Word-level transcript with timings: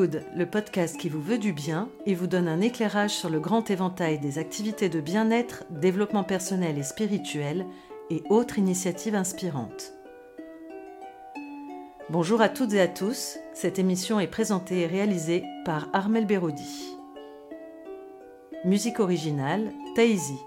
Le 0.00 0.44
podcast 0.44 0.96
qui 0.96 1.08
vous 1.08 1.20
veut 1.20 1.38
du 1.38 1.52
bien 1.52 1.88
et 2.06 2.14
vous 2.14 2.28
donne 2.28 2.46
un 2.46 2.60
éclairage 2.60 3.10
sur 3.10 3.28
le 3.28 3.40
grand 3.40 3.68
éventail 3.68 4.20
des 4.20 4.38
activités 4.38 4.88
de 4.88 5.00
bien-être, 5.00 5.64
développement 5.70 6.22
personnel 6.22 6.78
et 6.78 6.84
spirituel 6.84 7.66
et 8.08 8.22
autres 8.28 8.58
initiatives 8.58 9.16
inspirantes. 9.16 9.92
Bonjour 12.10 12.40
à 12.40 12.48
toutes 12.48 12.74
et 12.74 12.80
à 12.80 12.86
tous, 12.86 13.38
cette 13.54 13.80
émission 13.80 14.20
est 14.20 14.28
présentée 14.28 14.82
et 14.82 14.86
réalisée 14.86 15.42
par 15.64 15.88
Armel 15.92 16.26
Berodi. 16.26 16.94
Musique 18.64 19.00
originale, 19.00 19.72
Taïsi. 19.96 20.38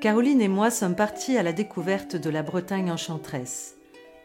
Caroline 0.00 0.40
et 0.40 0.48
moi 0.48 0.72
sommes 0.72 0.96
partis 0.96 1.36
à 1.36 1.44
la 1.44 1.52
découverte 1.52 2.16
de 2.16 2.30
la 2.30 2.42
Bretagne 2.42 2.90
enchanteresse. 2.90 3.76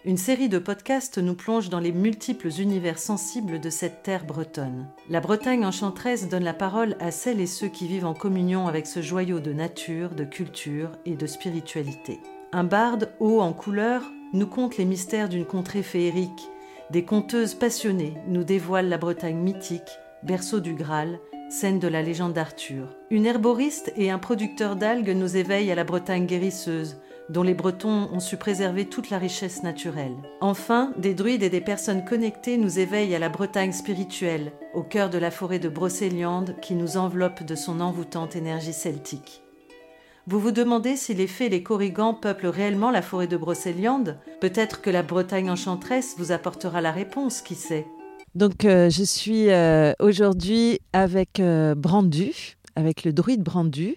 Une 0.07 0.17
série 0.17 0.49
de 0.49 0.59
podcasts 0.59 1.17
nous 1.17 1.33
plonge 1.33 1.69
dans 1.69 1.79
les 1.79 1.91
multiples 1.91 2.51
univers 2.59 2.99
sensibles 2.99 3.59
de 3.59 3.71
cette 3.71 4.03
terre 4.03 4.23
bretonne. 4.23 4.85
La 5.09 5.19
Bretagne 5.19 5.65
enchanteresse 5.65 6.29
donne 6.29 6.43
la 6.43 6.53
parole 6.53 6.95
à 6.99 7.09
celles 7.09 7.41
et 7.41 7.47
ceux 7.47 7.69
qui 7.69 7.87
vivent 7.87 8.05
en 8.05 8.13
communion 8.13 8.67
avec 8.67 8.85
ce 8.85 9.01
joyau 9.01 9.39
de 9.39 9.51
nature, 9.51 10.11
de 10.11 10.23
culture 10.23 10.91
et 11.05 11.15
de 11.15 11.25
spiritualité. 11.25 12.19
Un 12.53 12.63
barde 12.63 13.09
haut 13.19 13.41
en 13.41 13.51
couleur 13.51 14.03
nous 14.31 14.45
conte 14.45 14.77
les 14.77 14.85
mystères 14.85 15.27
d'une 15.27 15.43
contrée 15.43 15.81
féerique. 15.81 16.51
Des 16.91 17.03
conteuses 17.03 17.55
passionnées 17.55 18.13
nous 18.27 18.43
dévoilent 18.43 18.89
la 18.89 18.99
Bretagne 18.99 19.39
mythique, 19.39 19.89
berceau 20.21 20.59
du 20.59 20.75
Graal, 20.75 21.19
scène 21.49 21.79
de 21.79 21.87
la 21.87 22.03
légende 22.03 22.33
d'Arthur. 22.33 22.95
Une 23.09 23.25
herboriste 23.25 23.91
et 23.95 24.11
un 24.11 24.19
producteur 24.19 24.75
d'algues 24.75 25.15
nous 25.15 25.35
éveillent 25.35 25.71
à 25.71 25.75
la 25.75 25.83
Bretagne 25.83 26.27
guérisseuse, 26.27 26.97
dont 27.29 27.43
les 27.43 27.53
Bretons 27.53 28.09
ont 28.11 28.19
su 28.19 28.37
préserver 28.37 28.85
toute 28.85 29.09
la 29.09 29.17
richesse 29.17 29.63
naturelle. 29.63 30.15
Enfin, 30.41 30.91
des 30.97 31.13
druides 31.13 31.43
et 31.43 31.49
des 31.49 31.61
personnes 31.61 32.05
connectées 32.05 32.57
nous 32.57 32.79
éveillent 32.79 33.15
à 33.15 33.19
la 33.19 33.29
Bretagne 33.29 33.71
spirituelle, 33.71 34.51
au 34.73 34.83
cœur 34.83 35.09
de 35.09 35.17
la 35.17 35.31
forêt 35.31 35.59
de 35.59 35.69
Brocéliande 35.69 36.55
qui 36.61 36.75
nous 36.75 36.97
enveloppe 36.97 37.43
de 37.43 37.55
son 37.55 37.79
envoûtante 37.79 38.35
énergie 38.35 38.73
celtique. 38.73 39.41
Vous 40.27 40.39
vous 40.39 40.51
demandez 40.51 40.95
si 40.95 41.13
les 41.13 41.27
fées 41.27 41.45
et 41.45 41.49
les 41.49 41.61
corrigans 41.61 42.15
peuplent 42.15 42.47
réellement 42.47 42.89
la 42.89 43.03
forêt 43.03 43.27
de 43.27 43.37
Brocéliande? 43.37 44.17
Peut-être 44.41 44.81
que 44.81 44.89
la 44.89 45.03
Bretagne 45.03 45.51
enchanteresse 45.51 46.15
vous 46.17 46.31
apportera 46.31 46.81
la 46.81 46.91
réponse, 46.91 47.41
qui 47.41 47.53
sait? 47.53 47.85
Donc 48.33 48.65
euh, 48.65 48.89
je 48.89 49.03
suis 49.03 49.49
euh, 49.49 49.93
aujourd'hui 49.99 50.79
avec 50.93 51.39
euh, 51.39 51.75
Brandu, 51.75 52.57
avec 52.75 53.03
le 53.03 53.13
druide 53.13 53.43
Brandu, 53.43 53.95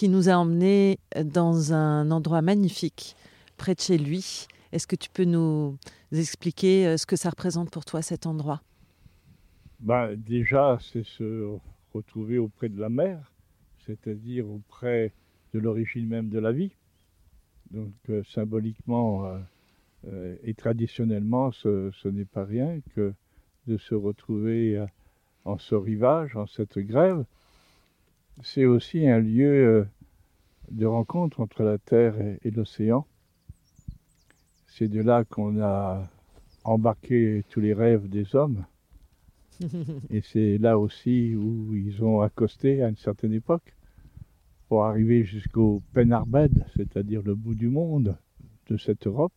qui 0.00 0.08
nous 0.08 0.30
a 0.30 0.32
emmenés 0.32 0.98
dans 1.22 1.74
un 1.74 2.10
endroit 2.10 2.40
magnifique 2.40 3.14
près 3.58 3.74
de 3.74 3.80
chez 3.80 3.98
lui. 3.98 4.46
Est-ce 4.72 4.86
que 4.86 4.96
tu 4.96 5.10
peux 5.10 5.26
nous 5.26 5.76
expliquer 6.10 6.96
ce 6.96 7.04
que 7.04 7.16
ça 7.16 7.28
représente 7.28 7.70
pour 7.70 7.84
toi 7.84 8.00
cet 8.00 8.24
endroit? 8.24 8.62
Ben, 9.78 10.16
Déjà, 10.16 10.78
c'est 10.80 11.04
se 11.04 11.58
retrouver 11.92 12.38
auprès 12.38 12.70
de 12.70 12.80
la 12.80 12.88
mer, 12.88 13.30
c'est-à-dire 13.84 14.48
auprès 14.48 15.12
de 15.52 15.58
l'origine 15.58 16.08
même 16.08 16.30
de 16.30 16.38
la 16.38 16.52
vie. 16.52 16.72
Donc 17.70 17.92
euh, 18.08 18.22
symboliquement 18.24 19.26
euh, 19.26 19.38
euh, 20.06 20.36
et 20.44 20.54
traditionnellement, 20.54 21.52
ce 21.52 22.08
n'est 22.08 22.24
pas 22.24 22.46
rien 22.46 22.80
que 22.94 23.12
de 23.66 23.76
se 23.76 23.94
retrouver 23.94 24.82
en 25.44 25.58
ce 25.58 25.74
rivage, 25.74 26.36
en 26.36 26.46
cette 26.46 26.78
grève. 26.78 27.22
C'est 28.42 28.64
aussi 28.64 29.06
un 29.06 29.18
lieu 29.18 29.86
de 30.70 30.86
rencontre 30.86 31.40
entre 31.40 31.62
la 31.62 31.78
terre 31.78 32.20
et, 32.20 32.38
et 32.44 32.50
l'océan. 32.50 33.06
C'est 34.66 34.88
de 34.88 35.00
là 35.00 35.24
qu'on 35.24 35.60
a 35.60 36.08
embarqué 36.64 37.44
tous 37.50 37.60
les 37.60 37.74
rêves 37.74 38.08
des 38.08 38.34
hommes. 38.34 38.64
et 40.10 40.22
c'est 40.22 40.58
là 40.58 40.78
aussi 40.78 41.34
où 41.34 41.74
ils 41.74 42.02
ont 42.02 42.20
accosté 42.20 42.82
à 42.82 42.88
une 42.88 42.96
certaine 42.96 43.32
époque 43.32 43.74
pour 44.68 44.84
arriver 44.84 45.24
jusqu'au 45.24 45.82
Penarbed, 45.92 46.64
c'est-à-dire 46.76 47.22
le 47.22 47.34
bout 47.34 47.54
du 47.54 47.68
monde 47.68 48.16
de 48.68 48.76
cette 48.76 49.06
Europe. 49.06 49.32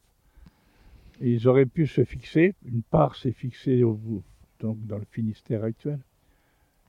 Et 1.22 1.32
ils 1.32 1.48
auraient 1.48 1.66
pu 1.66 1.88
se 1.88 2.04
fixer, 2.04 2.56
une 2.66 2.84
part 2.84 3.16
s'est 3.16 3.32
fixée 3.32 3.84
au 3.84 3.94
bout, 3.94 4.24
donc 4.60 4.78
dans 4.86 4.98
le 4.98 5.06
Finistère 5.12 5.64
actuel, 5.64 6.00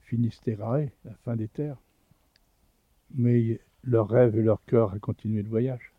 Finisterae, 0.02 0.90
la 1.04 1.14
fin 1.24 1.36
des 1.36 1.48
terres. 1.48 1.78
Mais 3.14 3.60
leur 3.82 4.08
rêve 4.08 4.36
et 4.36 4.42
leur 4.42 4.64
cœur 4.64 4.92
a 4.92 4.98
continué 4.98 5.42
le 5.42 5.48
voyage 5.48 5.92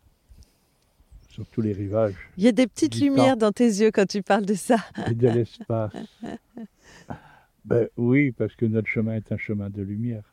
sur 1.28 1.46
tous 1.46 1.60
les 1.60 1.72
rivages. 1.72 2.14
Il 2.38 2.44
y 2.44 2.48
a 2.48 2.52
des 2.52 2.66
petites 2.66 2.98
lumières 2.98 3.36
dans 3.36 3.52
tes 3.52 3.66
yeux 3.66 3.90
quand 3.90 4.06
tu 4.06 4.22
parles 4.22 4.46
de 4.46 4.54
ça. 4.54 4.78
Et 5.10 5.14
de 5.14 5.28
l'espace. 5.28 5.92
ben, 7.64 7.88
oui, 7.98 8.32
parce 8.32 8.54
que 8.56 8.64
notre 8.64 8.88
chemin 8.88 9.16
est 9.16 9.30
un 9.32 9.36
chemin 9.36 9.68
de 9.68 9.82
lumière, 9.82 10.24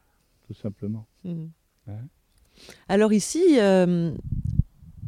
tout 0.48 0.54
simplement. 0.54 1.06
Mmh. 1.26 1.46
Hein? 1.90 2.08
Alors 2.88 3.14
ici, 3.14 3.58
euh, 3.60 4.12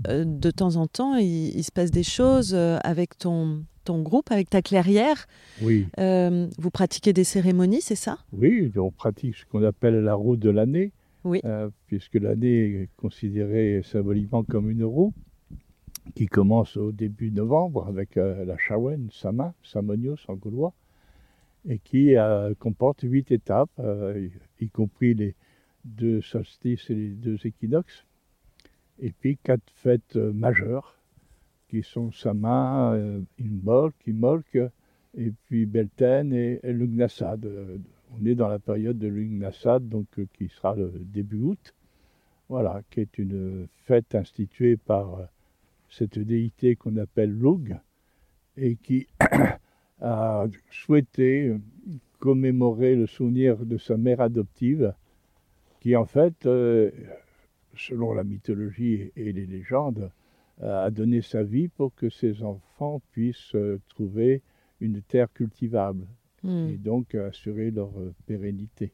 euh, 0.08 0.26
de 0.26 0.52
temps 0.52 0.76
en 0.76 0.88
temps, 0.88 1.16
il, 1.16 1.64
se 1.64 1.72
passe 1.72 1.92
des 1.92 2.04
choses 2.04 2.54
euh, 2.54 2.78
avec 2.84 3.18
ton, 3.18 3.64
ton 3.84 4.02
groupe, 4.02 4.32
avec 4.32 4.50
ta 4.50 4.62
clairière. 4.62 5.28
Oui. 5.62 5.88
vous 5.98 6.72
pratiquez 6.72 7.14
des 7.14 7.24
cérémonies, 7.24 7.82
c'est 7.82 7.96
ça? 7.96 8.18
Oui, 8.34 8.72
on 8.76 8.92
pratique 8.92 9.36
ce 9.36 9.46
qu'on 9.46 9.64
appelle 9.64 10.04
la 10.04 10.16
roue 10.16 10.36
de 10.36 10.50
l'année, 10.50 10.92
oui. 11.26 11.42
puisque 11.88 12.16
l'année 12.16 12.84
est 12.84 12.90
considérée 12.96 13.82
symboliquement 13.84 14.44
comme 14.44 14.70
une 14.70 14.84
roue 14.84 15.14
qui 16.14 16.28
commence 16.28 16.78
au 16.78 16.92
début 16.92 17.32
novembre 17.32 17.88
avec 17.88 18.16
la 18.16 18.58
Chawen, 18.58 19.10
Sama, 19.12 19.54
Samonios 19.64 20.18
en 20.28 20.36
gaulois, 20.36 20.74
et 21.68 21.80
qui 21.80 22.16
comporte 22.60 23.02
huit 23.02 23.32
étapes, 23.32 23.82
y 24.62 24.70
compris 24.70 25.16
les, 25.16 25.36
deux 25.86 26.22
solstices 26.22 26.90
et 26.90 26.96
les 26.96 27.10
deux 27.10 27.38
équinoxes, 27.46 28.06
et 29.00 29.12
puis 29.12 29.38
quatre 29.38 29.72
fêtes 29.76 30.16
euh, 30.16 30.34
majeures 30.34 31.00
qui 31.70 31.84
sont 31.84 32.12
Sama, 32.12 32.94
euh, 32.94 33.22
Imbolc, 33.40 33.96
Imolc, 34.08 34.58
et 35.18 35.32
puis 35.46 35.66
Belten 35.66 36.34
et, 36.34 36.60
Lugnassad. 36.64 37.46
On 38.12 38.26
est 38.26 38.36
dans 38.36 38.48
la 38.48 38.60
période 38.60 38.98
de 38.98 39.08
Lugnassad, 39.08 39.88
donc 39.88 40.08
euh, 40.20 40.28
qui 40.34 40.48
sera 40.50 40.76
le 40.76 40.92
début 40.96 41.40
août, 41.40 41.74
voilà, 42.50 42.82
qui 42.90 43.02
est 43.02 43.18
une 43.18 43.68
fête 43.86 44.16
instituée 44.16 44.78
par 44.78 45.28
cette 45.90 46.20
déité 46.20 46.76
qu'on 46.76 46.98
appelle 46.98 47.32
Lug, 47.32 47.78
et 48.58 48.76
qui 48.76 49.08
a 50.02 50.46
souhaité 50.70 51.56
commémorer 52.20 52.96
le 52.96 53.08
souvenir 53.08 53.58
de 53.66 53.78
sa 53.78 53.98
mère 53.98 54.22
adoptive, 54.22 54.94
qui 55.80 55.96
en 55.96 56.06
fait, 56.06 56.46
euh, 56.46 56.92
selon 57.76 58.14
la 58.14 58.24
mythologie 58.24 59.12
et 59.16 59.32
les 59.32 59.46
légendes, 59.46 60.12
a 60.62 60.90
donné 60.90 61.22
sa 61.22 61.44
vie 61.44 61.68
pour 61.68 61.94
que 61.96 62.10
ses 62.10 62.42
enfants 62.44 63.02
puissent 63.12 63.56
euh, 63.56 63.80
trouver 63.90 64.42
une 64.80 65.02
terre 65.02 65.32
cultivable 65.34 66.08
hmm. 66.46 66.70
et 66.70 66.78
donc 66.78 67.16
assurer 67.16 67.72
leur 67.72 67.90
euh, 68.00 68.14
pérennité. 68.26 68.92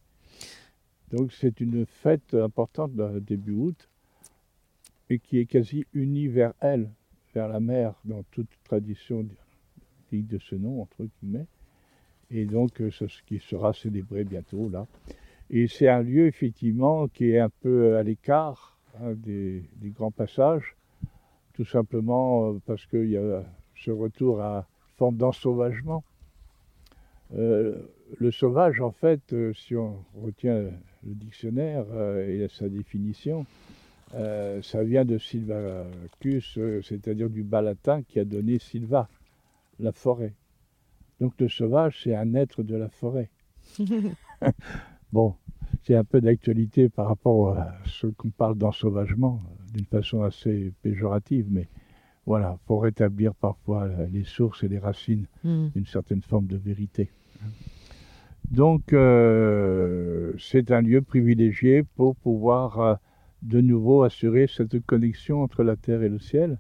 Donc 1.12 1.34
c'est 1.34 1.60
une 1.60 1.86
fête 1.86 2.34
importante 2.34 2.94
début 3.20 3.52
août 3.52 3.90
et 5.10 5.20
qui 5.20 5.40
est 5.40 5.46
quasi 5.46 5.86
unie 5.94 6.28
vers 6.28 6.54
elle, 6.62 6.90
vers 7.36 7.50
la 7.50 7.60
mer, 7.60 7.94
dans 8.06 8.24
toute 8.32 8.50
tradition 8.64 9.28
de 10.12 10.38
ce 10.40 10.56
nom, 10.56 10.82
entre 10.82 11.06
guillemets. 11.06 11.48
Et 12.30 12.46
donc 12.46 12.82
ce 12.92 13.06
qui 13.26 13.40
sera 13.40 13.74
célébré 13.74 14.24
bientôt 14.24 14.70
là. 14.70 14.88
Et 15.54 15.68
c'est 15.68 15.90
un 15.90 16.02
lieu 16.02 16.28
effectivement 16.28 17.10
qui 17.10 17.32
est 17.32 17.40
un 17.40 17.50
peu 17.50 17.98
à 17.98 18.04
l'écart 18.04 18.78
hein, 19.02 19.14
des, 19.16 19.66
grands 19.84 20.12
passages, 20.12 20.78
tout 21.54 21.66
simplement 21.66 22.54
euh, 22.54 22.62
parce 22.66 22.86
qu'il 22.86 23.10
y 23.10 23.18
a 23.18 23.44
ce 23.76 23.92
retour 23.92 24.42
à 24.42 24.66
forme 24.96 25.18
d'ensauvagement. 25.18 26.06
Euh, 27.36 27.76
le 28.18 28.32
sauvage, 28.32 28.82
en 28.82 28.92
fait, 28.92 29.34
euh, 29.34 29.54
si 29.54 29.76
on 29.76 30.04
retient 30.22 30.60
le 30.60 31.16
dictionnaire 31.16 31.86
et 32.28 32.48
sa 32.50 32.70
définition, 32.70 33.46
ça 34.14 34.84
vient 34.84 35.06
de 35.06 35.18
Silvacus, 35.18 36.60
c'est-à-dire 36.84 37.30
du 37.30 37.44
bas 37.44 37.62
latin 37.62 38.04
qui 38.04 38.20
a 38.20 38.26
donné 38.26 38.60
Silva, 38.60 39.08
la 39.80 39.94
forêt. 39.94 40.34
Donc 41.22 41.34
le 41.40 41.48
sauvage, 41.48 42.02
c'est 42.04 42.14
un 42.14 42.34
être 42.36 42.62
de 42.62 42.76
la 42.76 42.90
forêt. 42.90 43.30
Bon, 45.12 45.36
c'est 45.84 45.96
un 45.96 46.06
peu 46.06 46.22
d'actualité 46.22 46.88
par 46.88 47.08
rapport 47.08 47.58
à 47.58 47.74
ce 47.86 48.08
qu'on 48.08 48.30
parle 48.30 48.58
d'ensauvagement, 48.58 49.42
d'une 49.74 49.86
façon 49.86 50.24
assez 50.24 50.72
péjorative, 50.82 51.48
mais 51.50 51.68
voilà, 52.26 52.58
pour 52.66 52.84
rétablir 52.84 53.36
parfois 53.36 53.90
les 54.10 54.24
sources 54.24 54.64
et 54.64 54.70
les 54.70 54.80
racines 54.80 55.26
hmm. 55.44 55.68
d'une 55.76 55.86
certaine 55.86 56.22
forme 56.22 56.48
de 56.48 56.56
vérité. 56.56 57.10
Donc, 58.52 58.92
euh, 58.92 60.34
c'est 60.38 60.72
un 60.72 60.82
lieu 60.82 61.02
privilégié 61.02 61.84
pour 61.84 62.18
pouvoir 62.18 62.80
euh, 62.82 62.96
de 63.44 63.62
nouveau 63.62 64.04
assurer 64.04 64.48
cette 64.48 64.86
connexion 64.86 65.42
entre 65.42 65.64
la 65.64 65.78
terre 65.78 66.04
et 66.04 66.10
le 66.10 66.20
ciel, 66.20 66.60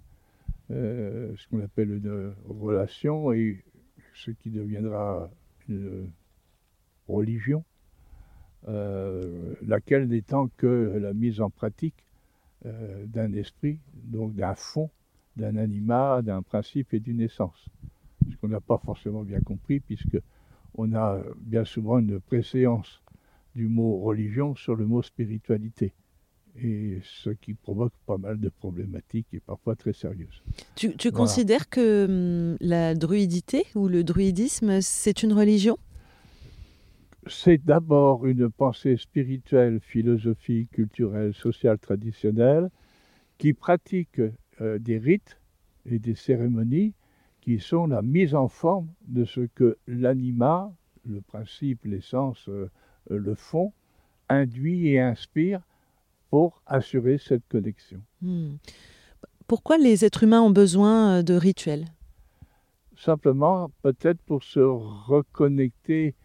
euh, 0.72 1.33
ce 1.36 1.50
qu'on 1.50 1.62
appelle 1.62 1.92
une 1.92 2.33
relation 2.48 3.33
et 3.33 3.66
ce 4.13 4.31
qui 4.31 4.51
deviendra 4.51 5.30
une 5.68 6.10
religion, 7.10 7.66
laquelle 8.68 10.07
n'étant 10.07 10.48
que 10.56 10.98
la 11.01 11.13
mise 11.13 11.42
en 11.42 11.50
pratique 11.50 12.06
d'un 12.63 13.34
esprit, 13.34 13.80
donc 13.95 14.36
d'un 14.36 14.56
fond, 14.56 14.89
d'un 15.36 15.57
anima, 15.57 16.22
d'un 16.22 16.42
principe 16.42 16.94
et 16.94 17.00
d'une 17.00 17.19
essence. 17.19 17.68
Ce 18.30 18.36
qu'on 18.38 18.50
n'a 18.50 18.62
pas 18.62 18.77
forcément 18.77 19.24
bien 19.24 19.39
compris, 19.42 19.80
puisque 19.80 20.19
on 20.81 20.94
a 20.95 21.22
bien 21.38 21.63
souvent 21.63 22.00
une 22.00 22.19
préséance 22.19 23.01
du 23.56 23.68
mot 23.68 24.00
religion 24.00 24.56
sur 24.56 24.75
le 24.75 24.86
mot 24.86 25.01
spiritualité. 25.04 25.94
Et 26.62 27.00
ce 27.04 27.30
qui 27.30 27.54
provoque 27.54 27.94
pas 28.06 28.18
mal 28.18 28.39
de 28.39 28.50
problématiques 28.50 29.28
et 29.31 29.39
parfois 29.39 29.75
très 29.75 29.94
sérieuses. 29.94 30.42
Tu, 30.75 31.12
considères 31.12 31.69
que 31.69 32.06
hum, 32.06 32.57
la 32.60 32.94
druidité 32.95 33.66
ou 33.75 33.88
le 33.88 34.04
druidisme, 34.04 34.81
c'est 34.81 35.24
une 35.24 35.33
religion? 35.33 35.78
C'est 37.27 37.63
d'abord 37.63 38.25
une 38.25 38.50
pensée 38.50 38.98
spirituelle, 38.98 39.80
philosophique, 39.81 40.72
culturelle, 40.72 41.34
sociale, 41.34 41.77
traditionnelle, 41.77 42.69
qui 43.38 43.54
pratique 43.54 44.19
euh, 44.60 44.80
des 44.80 44.98
rites 44.98 45.38
et 45.86 46.00
des 46.00 46.16
cérémonies 46.16 46.94
qui 47.41 47.59
sont 47.59 47.88
la 47.88 48.01
mise 48.01 48.35
en 48.35 48.47
forme 48.47 48.88
de 49.07 49.25
ce 49.25 49.41
que 49.41 49.77
l'anima, 49.88 50.71
le 51.05 51.21
principe, 51.21 51.83
l'essence, 51.85 52.47
euh, 52.49 52.69
le 53.09 53.35
fond, 53.35 53.73
induit 54.29 54.88
et 54.88 54.99
inspire 54.99 55.61
pour 56.29 56.61
assurer 56.65 57.17
cette 57.17 57.47
connexion. 57.49 58.01
Hmm. 58.21 58.55
Pourquoi 59.47 59.77
les 59.77 60.05
êtres 60.05 60.23
humains 60.23 60.41
ont 60.41 60.51
besoin 60.51 61.17
euh, 61.17 61.23
de 61.23 61.33
rituels? 61.33 61.85
Simplement, 62.95 63.71
peut-être 63.81 64.21
pour 64.21 64.43
se 64.43 64.59
reconnecter 64.59 66.15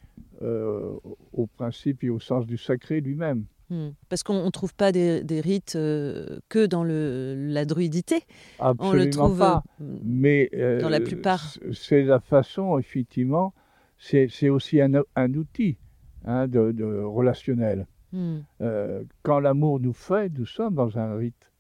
euh, 0.42 0.94
au 1.32 1.46
principe 1.46 2.04
et 2.04 2.10
au 2.10 2.20
sens 2.20 2.46
du 2.46 2.58
sacré 2.58 3.00
lui-même. 3.00 3.46
Hmm. 3.68 3.90
Parce 4.08 4.22
qu'on 4.22 4.44
ne 4.44 4.50
trouve 4.50 4.74
pas 4.74 4.92
des, 4.92 5.40
rites 5.40 5.74
euh, 5.76 6.38
que 6.48 6.66
dans 6.66 6.84
le, 6.84 7.34
la 7.36 7.64
druidité. 7.64 8.22
Absolument 8.58 8.90
on 8.90 8.92
le 8.92 9.10
trouve 9.10 9.38
pas. 9.38 9.64
Mais 9.80 10.50
dans 10.80 10.88
la 10.88 11.00
plupart. 11.00 11.56
C'est 11.72 12.04
la 12.04 12.20
façon, 12.20 12.78
effectivement, 12.78 13.54
c'est 13.98 14.48
aussi 14.48 14.80
un, 14.80 14.92
un 15.16 15.34
outil 15.34 15.78
hein, 16.24 16.46
de, 16.46 16.72
de, 16.72 16.84
relationnel. 16.84 17.86
Hmm. 18.12 18.38
Euh, 18.60 19.04
quand 19.22 19.40
l'amour 19.40 19.80
nous 19.80 19.92
fait, 19.92 20.32
nous 20.38 20.46
sommes 20.46 20.74
dans 20.74 20.98
un 20.98 21.16
rite. 21.16 21.50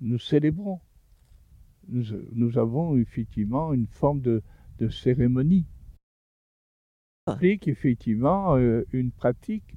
Nous 0.00 0.18
célébrons. 0.18 0.80
Nous, 1.88 2.58
avons 2.58 2.96
effectivement 2.96 3.72
une 3.72 3.86
forme 3.86 4.20
de, 4.20 4.42
cérémonie. 4.90 5.66
Ça 7.26 7.34
implique 7.34 7.68
effectivement 7.68 8.56
euh, 8.56 8.84
une 8.92 9.10
pratique, 9.10 9.76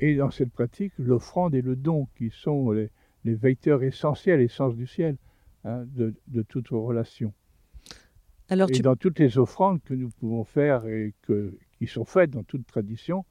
et 0.00 0.16
dans 0.16 0.30
cette 0.30 0.50
pratique, 0.50 0.92
l'offrande 0.98 1.54
et 1.54 1.62
le 1.62 1.76
don, 1.76 2.08
qui 2.16 2.30
sont 2.30 2.70
les, 2.70 2.90
vecteurs 3.24 3.82
essentiels, 3.82 4.40
essence 4.40 4.74
du 4.74 4.86
ciel, 4.86 5.16
hein, 5.64 5.84
de, 5.94 6.14
de 6.28 6.42
toute 6.42 6.68
relation. 6.68 7.32
Alors 8.48 8.68
et 8.70 8.78
dans 8.80 8.96
toutes 8.96 9.18
les 9.18 9.36
offrandes 9.36 9.82
que 9.82 9.92
nous 9.92 10.08
pouvons 10.08 10.44
faire 10.44 10.86
et 10.86 11.14
que, 11.22 11.58
qui 11.78 11.86
sont 11.86 12.06
faites 12.06 12.30
dans 12.30 12.42
toute 12.42 12.66
tradition, 12.66 13.24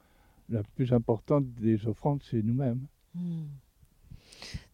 la 0.49 0.61
plus 0.75 0.93
importante 0.93 1.45
des 1.55 1.87
offrandes, 1.87 2.21
c'est 2.29 2.43
nous-mêmes. 2.43 2.85
Hmm. 3.15 3.45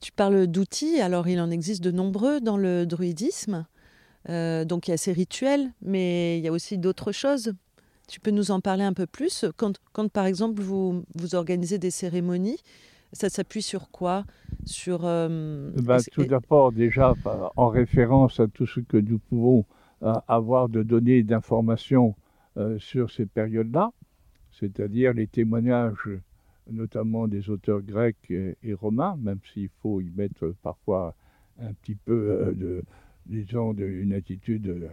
Tu 0.01 0.11
parles 0.11 0.47
d'outils, 0.47 0.99
alors 0.99 1.27
il 1.27 1.39
en 1.39 1.49
existe 1.49 1.81
de 1.81 1.91
nombreux 1.91 2.41
dans 2.41 2.57
le 2.57 2.85
druidisme. 2.85 3.65
Euh, 4.29 4.65
donc 4.65 4.87
il 4.87 4.91
y 4.91 4.93
a 4.93 4.97
ces 4.97 5.13
rituels, 5.13 5.71
mais 5.81 6.37
il 6.37 6.43
y 6.43 6.47
a 6.47 6.51
aussi 6.51 6.77
d'autres 6.77 7.11
choses. 7.11 7.53
Tu 8.07 8.19
peux 8.19 8.31
nous 8.31 8.51
en 8.51 8.59
parler 8.59 8.83
un 8.83 8.93
peu 8.93 9.05
plus 9.05 9.45
quand, 9.57 9.79
quand, 9.91 10.09
par 10.11 10.25
exemple, 10.25 10.61
vous, 10.61 11.03
vous 11.15 11.35
organisez 11.35 11.77
des 11.77 11.91
cérémonies, 11.91 12.59
ça 13.11 13.29
s'appuie 13.29 13.61
sur 13.61 13.89
quoi? 13.91 14.25
Sur, 14.65 15.01
euh, 15.05 15.71
ben, 15.83 15.99
Tout 16.11 16.25
d'abord, 16.25 16.71
déjà, 16.71 17.13
en 17.55 17.69
référence 17.69 18.39
à 18.39 18.47
tout 18.47 18.67
ce 18.67 18.81
que 18.81 18.97
nous 18.97 19.19
pouvons 19.19 19.65
euh, 20.01 20.13
avoir 20.27 20.69
de 20.69 20.83
données 20.83 21.23
d'informations 21.23 22.15
sur 22.77 23.09
ces 23.09 23.25
périodes-là 23.25 23.91
c'est-à-dire 24.59 25.13
les 25.13 25.27
témoignages 25.27 26.09
notamment 26.71 27.27
des 27.27 27.49
auteurs 27.49 27.81
grecs 27.81 28.31
et, 28.31 28.73
romains, 28.73 29.17
même 29.17 29.39
s'il 29.53 29.69
faut 29.81 29.99
y 29.99 30.09
mettre 30.11 30.55
parfois 30.61 31.13
un 31.59 31.73
petit 31.73 31.95
peu 31.95 32.13
euh, 32.13 32.53
de, 32.53 32.83
disons, 33.25 33.73
d'une 33.73 34.13
attitude 34.13 34.89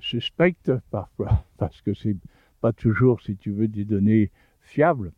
suspecte 0.00 0.72
parfois, 0.90 1.44
parce 1.58 1.80
que 1.82 1.94
c'est 1.94 2.16
pas 2.60 2.72
toujours, 2.72 3.20
si 3.20 3.36
tu 3.36 3.52
veux, 3.52 3.68
des 3.68 3.84
données 3.84 4.30
fiables. 4.60 5.12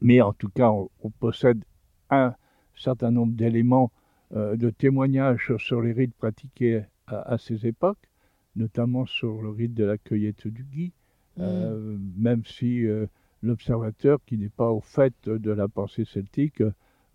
Mais 0.00 0.20
en 0.20 0.32
tout 0.32 0.48
cas, 0.48 0.70
on, 0.70 1.10
possède 1.10 1.64
un 2.10 2.34
certain 2.76 3.10
nombre 3.10 3.34
d'éléments 3.34 3.90
euh, 4.34 4.56
de 4.56 4.70
témoignages 4.70 5.56
sur, 5.58 5.80
les 5.80 5.92
rites 5.92 6.14
pratiqués 6.14 6.82
à, 7.06 7.38
ces 7.38 7.66
époques, 7.66 8.10
notamment 8.56 9.06
sur 9.06 9.40
le 9.42 9.50
rite 9.50 9.74
de 9.74 9.84
la 9.84 9.96
cueillette 9.96 10.48
du 10.48 10.64
gui, 10.64 10.92
euh, 11.38 11.96
même 12.16 12.44
si 12.44 12.84
euh, 12.84 13.06
l'observateur 13.42 14.18
qui 14.26 14.36
n'est 14.36 14.48
pas 14.48 14.70
au 14.70 14.80
fait 14.80 15.14
de 15.28 15.50
la 15.50 15.68
pensée 15.68 16.04
celtique 16.04 16.62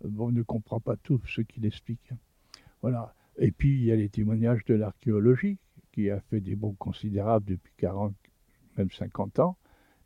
bon, 0.04 0.32
ne 0.32 0.42
comprend 0.42 0.80
pas 0.80 0.96
tout 0.96 1.20
ce 1.26 1.40
qu'il 1.40 1.66
explique. 1.66 2.10
Voilà. 2.80 3.14
Et 3.38 3.52
puis 3.52 3.74
il 3.78 3.84
y 3.84 3.92
a 3.92 3.96
les 3.96 4.08
témoignages 4.08 4.64
de 4.64 4.74
l'archéologie 4.74 5.58
qui 5.92 6.10
a 6.10 6.20
fait 6.30 6.40
des 6.40 6.56
bons 6.56 6.74
considérables 6.78 7.44
depuis 7.46 7.72
40, 7.78 8.14
même 8.78 8.90
50 8.90 9.38
ans, 9.38 9.56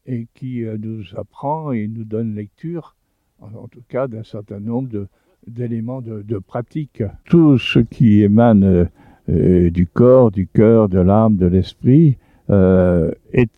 et 0.06 0.26
qui 0.34 0.64
nous 0.78 1.04
apprend 1.16 1.72
et 1.72 1.88
nous 1.88 2.04
donne 2.04 2.34
lecture, 2.34 2.96
en, 3.40 3.68
tout 3.68 3.82
cas, 3.88 4.06
d'un 4.06 4.22
certain 4.22 4.60
nombre 4.60 5.08
d'éléments 5.46 6.00
de, 6.00 6.38
pratique. 6.38 7.02
Tout 7.24 7.58
ce 7.58 7.80
qui 7.80 8.22
émane 8.22 8.88
du 9.28 9.86
corps, 9.86 10.30
du 10.30 10.46
cœur, 10.46 10.88
de 10.88 10.98
l'âme, 11.00 11.36
de 11.36 11.46
l'esprit, 11.46 12.18
est 12.48 13.50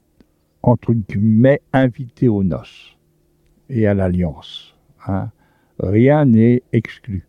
entre 0.62 0.92
guillemets, 0.92 1.60
invité 1.72 2.28
aux 2.28 2.42
noces 2.42 2.96
et 3.68 3.86
à 3.86 3.94
l'alliance. 3.94 4.74
Hein. 5.06 5.30
Rien 5.78 6.24
n'est 6.24 6.62
exclu. 6.72 7.26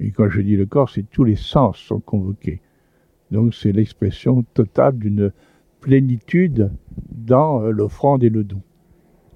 Et 0.00 0.10
quand 0.10 0.28
je 0.28 0.40
dis 0.40 0.56
le 0.56 0.66
corps, 0.66 0.90
c'est 0.90 1.08
tous 1.10 1.24
les 1.24 1.36
sens 1.36 1.78
sont 1.78 2.00
convoqués. 2.00 2.60
Donc 3.30 3.54
c'est 3.54 3.72
l'expression 3.72 4.42
totale 4.54 4.98
d'une 4.98 5.32
plénitude 5.80 6.70
dans 7.10 7.62
euh, 7.62 7.70
l'offrande 7.70 8.24
et 8.24 8.30
le 8.30 8.42
don. 8.42 8.62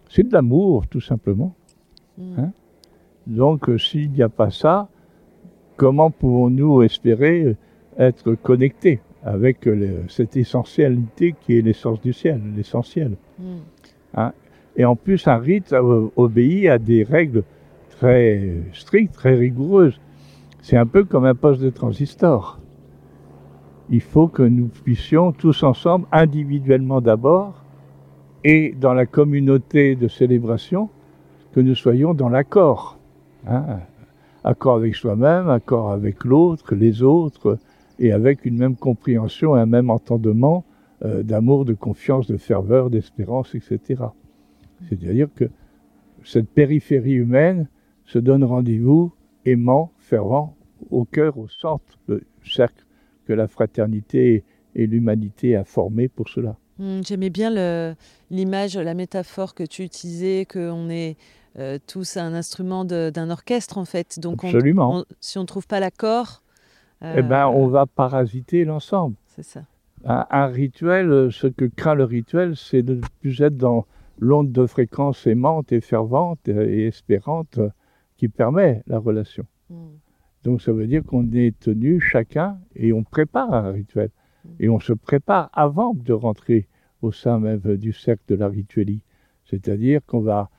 C'est 0.08 0.26
de 0.26 0.32
l'amour, 0.32 0.86
tout 0.86 1.00
simplement. 1.00 1.54
Mm. 2.16 2.38
Hein. 2.38 2.52
Donc 3.26 3.68
euh, 3.68 3.76
s'il 3.76 4.10
n'y 4.12 4.22
a 4.22 4.30
pas 4.30 4.50
ça, 4.50 4.88
comment 5.76 6.10
pouvons-nous 6.10 6.82
espérer 6.82 7.44
euh, 7.44 7.56
être 7.98 8.34
connectés 8.34 9.00
avec 9.24 9.68
cette 10.08 10.36
essentialité 10.36 11.34
qui 11.40 11.58
est 11.58 11.60
l'essence 11.60 12.00
du 12.00 12.12
ciel, 12.12 12.40
l'essentiel. 12.56 13.16
Hmm. 13.36 13.56
Hein? 14.14 14.32
Et 14.76 14.84
en 14.84 14.94
plus, 14.94 15.26
un 15.26 15.38
rite 15.38 15.74
obéit 16.14 16.68
à 16.68 16.78
des 16.78 17.02
règles 17.02 17.42
très 17.90 18.54
strictes, 18.72 19.14
très 19.14 19.34
rigoureuses. 19.34 20.00
C'est 20.62 20.76
un 20.76 20.86
peu 20.86 21.02
comme 21.02 21.24
un 21.24 21.34
poste 21.34 21.60
de 21.60 21.70
transistor. 21.70 22.60
Il 23.90 24.00
faut 24.02 24.28
que 24.28 24.42
nous 24.42 24.68
puissions 24.68 25.32
tous 25.32 25.62
ensemble, 25.62 26.06
individuellement 26.12 27.00
d'abord, 27.00 27.64
et 28.44 28.74
dans 28.78 28.92
la 28.92 29.06
communauté 29.06 29.96
de 29.96 30.08
célébration, 30.08 30.90
que 31.52 31.60
nous 31.60 31.74
soyons 31.74 32.12
dans 32.12 32.28
l'accord. 32.28 32.98
Hein. 33.46 33.80
Accord 34.44 34.76
avec 34.76 34.94
soi-même, 34.94 35.48
accord 35.48 35.90
avec 35.90 36.24
l'autre, 36.24 36.74
les 36.74 37.02
autres, 37.02 37.58
et 37.98 38.12
avec 38.12 38.44
une 38.44 38.56
même 38.56 38.76
compréhension 38.76 39.54
un 39.54 39.66
même 39.66 39.90
entendement 39.90 40.64
euh, 41.04 41.22
d'amour, 41.22 41.64
de 41.64 41.74
confiance, 41.74 42.26
de 42.26 42.36
ferveur, 42.36 42.90
d'espérance, 42.90 43.54
etc. 43.54 44.04
C'est-à-dire 44.88 45.28
que 45.34 45.50
cette 46.24 46.48
périphérie 46.48 47.14
humaine 47.14 47.68
se 48.04 48.18
donne 48.18 48.44
rendez-vous 48.44 49.12
aimant, 49.44 49.92
fervent, 49.98 50.56
au 50.90 51.04
cœur, 51.04 51.38
au 51.38 51.48
centre 51.48 51.98
du 52.08 52.50
cercle 52.50 52.84
que 53.28 53.34
la 53.34 53.46
fraternité 53.46 54.42
et 54.74 54.86
l'humanité 54.86 55.54
a 55.54 55.64
formé 55.64 56.08
pour 56.08 56.30
cela. 56.30 56.56
Hmm, 56.78 57.00
j'aimais 57.04 57.28
bien 57.28 57.50
l'image, 58.30 58.76
la 58.78 58.94
métaphore 58.94 59.54
que 59.54 59.64
tu 59.64 59.82
utilisais, 59.82 60.46
qu'on 60.50 60.88
est 60.88 61.16
euh, 61.58 61.78
tous 61.86 62.16
un 62.16 62.32
instrument 62.34 62.86
d'un 62.86 63.30
orchestre 63.30 63.76
en 63.76 63.84
fait. 63.84 64.18
Donc 64.18 64.44
Absolument. 64.44 65.04
si 65.20 65.36
on 65.36 65.42
ne 65.42 65.46
trouve 65.46 65.66
pas 65.66 65.78
l'accord, 65.78 66.42
eh 67.02 67.22
ben, 67.22 67.48
on 67.48 67.66
euh, 67.66 67.70
va 67.70 67.86
parasiter 67.86 68.64
l'ensemble. 68.64 69.16
C'est 69.26 69.44
ça. 69.44 69.62
Un, 70.04 70.46
rituel, 70.46 71.28
ce 71.30 71.48
que 71.48 71.64
craint 71.64 71.94
le 71.94 72.04
rituel, 72.04 72.56
c'est 72.56 72.82
de 72.82 72.94
ne 72.94 73.00
plus 73.20 73.40
être 73.42 73.56
dans 73.56 73.84
l'onde 74.20 74.52
de 74.52 74.66
fréquence 74.66 75.26
aimante 75.26 75.72
et 75.72 75.80
fervente 75.80 76.48
et 76.48 76.86
espérante 76.86 77.58
qui 78.16 78.28
permet 78.28 78.82
la 78.86 78.98
relation. 78.98 79.44
Hmm. 79.68 79.96
Donc 80.44 80.62
ça 80.62 80.72
veut 80.72 80.86
dire 80.86 81.02
qu'on 81.04 81.32
est 81.32 81.58
tenu 81.58 82.00
chacun 82.00 82.58
et 82.74 82.92
on 82.92 83.02
prépare 83.02 83.52
un 83.52 83.72
rituel. 83.72 84.10
Et 84.60 84.68
on 84.68 84.80
se 84.80 84.92
prépare 84.92 85.50
avant 85.52 85.94
de 85.94 86.12
rentrer 86.12 86.68
au 87.02 87.12
sein 87.12 87.38
même 87.38 87.60
du 87.76 87.92
cercle 87.92 88.22
de 88.28 88.34
la 88.34 88.48
rituelie. 88.48 89.02
C'est-à-dire 89.44 90.00
qu'on 90.06 90.20
va 90.20 90.50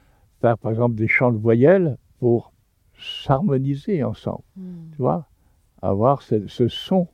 faire 0.41 0.57
par 0.57 0.71
exemple 0.71 0.95
des 0.95 1.07
chants 1.07 1.31
de 1.31 1.37
voyelles 1.37 1.97
pour 2.19 2.53
s'harmoniser 2.97 4.03
ensemble. 4.03 4.43
Mm. 4.57 4.91
Tu 4.91 4.97
vois? 4.97 5.27
Avoir 5.81 6.21
ce, 6.21 6.47
ce 6.47 6.67
son 6.67 7.07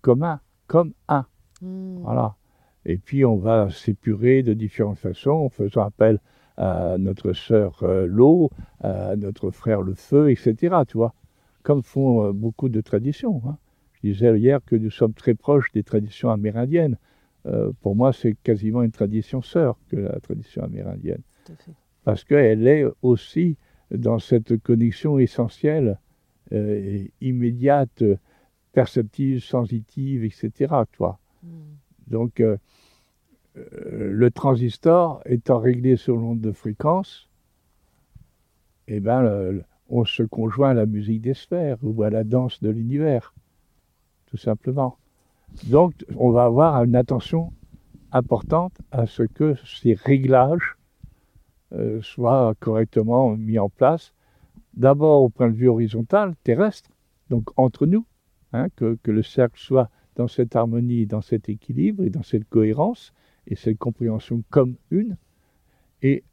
commun, 0.00 0.40
comme 0.66 0.92
un. 1.08 1.26
Mm. 1.60 1.98
Voilà. 2.02 2.36
Et 2.84 2.98
puis 2.98 3.24
on 3.24 3.36
va 3.36 3.70
s'épurer 3.70 4.42
de 4.42 4.54
différentes 4.54 4.98
façons 4.98 5.30
en 5.30 5.48
faisant 5.48 5.82
appel 5.82 6.18
à 6.56 6.96
notre 6.98 7.32
sœur 7.32 7.82
euh, 7.82 8.06
l'eau, 8.06 8.50
à 8.80 9.16
notre 9.16 9.50
frère 9.50 9.82
le 9.82 9.94
feu, 9.94 10.30
etc. 10.30 10.76
Tu 10.86 10.96
vois 10.96 11.14
Comme 11.62 11.82
font 11.82 12.24
euh, 12.26 12.32
beaucoup 12.32 12.68
de 12.68 12.80
traditions. 12.80 13.40
hein. 13.46 13.58
Je 13.94 14.08
disais 14.10 14.36
hier 14.38 14.60
que 14.64 14.74
nous 14.74 14.90
sommes 14.90 15.14
très 15.14 15.34
proches 15.34 15.70
des 15.72 15.82
traditions 15.84 16.30
amérindiennes. 16.30 16.98
Euh, 17.46 17.72
pour 17.80 17.94
moi, 17.94 18.12
c'est 18.12 18.34
quasiment 18.42 18.82
une 18.82 18.90
tradition 18.90 19.42
sœur 19.42 19.78
que 19.88 19.96
la 19.96 20.18
tradition 20.20 20.62
amérindienne 20.62 21.22
Tout 21.44 21.52
à 21.52 21.56
fait. 21.56 21.72
parce 22.04 22.24
qu'elle 22.24 22.66
est 22.66 22.84
aussi 23.02 23.56
dans 23.92 24.18
cette 24.18 24.56
connexion 24.62 25.18
essentielle, 25.18 25.98
euh, 26.52 26.74
et 26.80 27.12
immédiate, 27.20 28.02
perceptive, 28.72 29.42
sensitive, 29.42 30.24
etc. 30.24 30.84
tu 30.90 30.98
vois. 30.98 31.18
Mm. 31.42 31.48
Donc, 32.08 32.40
euh, 32.40 32.56
le 33.54 34.30
transistor 34.30 35.20
étant 35.26 35.58
réglé 35.58 35.96
sur 35.96 36.16
l'onde 36.16 36.40
de 36.40 36.52
fréquence, 36.52 37.28
eh 38.88 39.00
ben, 39.00 39.22
le- 39.22 39.64
on 39.92 40.06
se 40.06 40.22
conjoint 40.22 40.70
à 40.70 40.74
la 40.74 40.86
musique 40.86 41.20
des 41.20 41.34
sphères 41.34 41.76
ou 41.82 42.02
à 42.02 42.08
la 42.08 42.24
danse 42.24 42.60
de 42.62 42.70
l'univers, 42.70 43.34
tout 44.26 44.38
simplement. 44.38 44.96
Donc, 45.64 45.92
on 46.16 46.30
va 46.30 46.44
avoir 46.44 46.82
une 46.82 46.96
attention 46.96 47.52
importante 48.10 48.72
à 48.90 49.06
ce 49.06 49.22
que 49.22 49.54
ces 49.66 49.92
réglages 49.92 50.78
euh, 51.74 52.00
soient 52.00 52.54
correctement 52.58 53.36
mis 53.36 53.58
en 53.58 53.68
place, 53.68 54.14
d'abord 54.72 55.24
au 55.24 55.28
point 55.28 55.50
de 55.50 55.56
vue 55.56 55.68
horizontal, 55.68 56.34
terrestre, 56.42 56.90
donc 57.28 57.50
entre 57.58 57.84
nous, 57.84 58.06
hein, 58.54 58.68
que, 58.76 58.98
que 59.02 59.10
le 59.10 59.22
cercle 59.22 59.60
soit 59.60 59.90
dans 60.16 60.28
cette 60.28 60.56
harmonie, 60.56 61.04
dans 61.04 61.20
cet 61.20 61.50
équilibre 61.50 62.02
et 62.04 62.10
dans 62.10 62.22
cette 62.22 62.48
cohérence 62.48 63.12
et 63.46 63.56
cette 63.56 63.78
compréhension 63.78 64.42
comme 64.48 64.76
une. 64.90 65.18
Et 66.00 66.24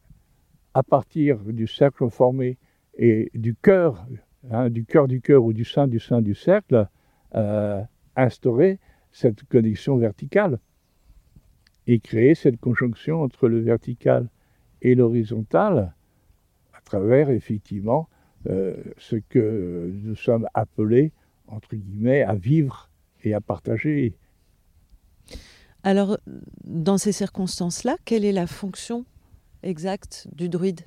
à 0.73 0.81
partir 0.81 1.39
du 1.39 1.67
cercle 1.67 2.09
formé 2.09 2.57
et 2.99 3.31
du 3.33 3.55
cœur, 3.55 4.05
hein, 4.51 4.69
du 4.69 4.83
cœur 4.83 5.07
du 5.07 5.21
cœur 5.21 5.43
ou 5.43 5.53
du 5.53 5.63
sein 5.63 5.87
du 5.87 5.99
sein 5.99 6.21
du 6.21 6.35
cercle, 6.35 6.87
euh, 7.33 7.81
instaurer 8.15 8.77
cette 9.11 9.45
connexion 9.45 9.97
verticale 9.97 10.59
et 11.87 11.99
créer 11.99 12.35
cette 12.35 12.59
conjonction 12.59 13.21
entre 13.21 13.47
le 13.47 13.61
vertical 13.61 14.29
et 14.81 14.95
l'horizontal 14.95 15.93
à 16.73 16.81
travers 16.81 17.29
effectivement 17.29 18.09
euh, 18.49 18.75
ce 18.97 19.15
que 19.15 19.91
nous 20.03 20.15
sommes 20.15 20.47
appelés, 20.53 21.13
entre 21.47 21.75
guillemets, 21.75 22.23
à 22.23 22.35
vivre 22.35 22.89
et 23.23 23.33
à 23.33 23.39
partager. 23.39 24.17
Alors, 25.83 26.17
dans 26.65 26.97
ces 26.97 27.13
circonstances-là, 27.13 27.95
quelle 28.03 28.25
est 28.25 28.33
la 28.33 28.47
fonction 28.47 29.05
exacte 29.63 30.27
du 30.33 30.49
druide? 30.49 30.81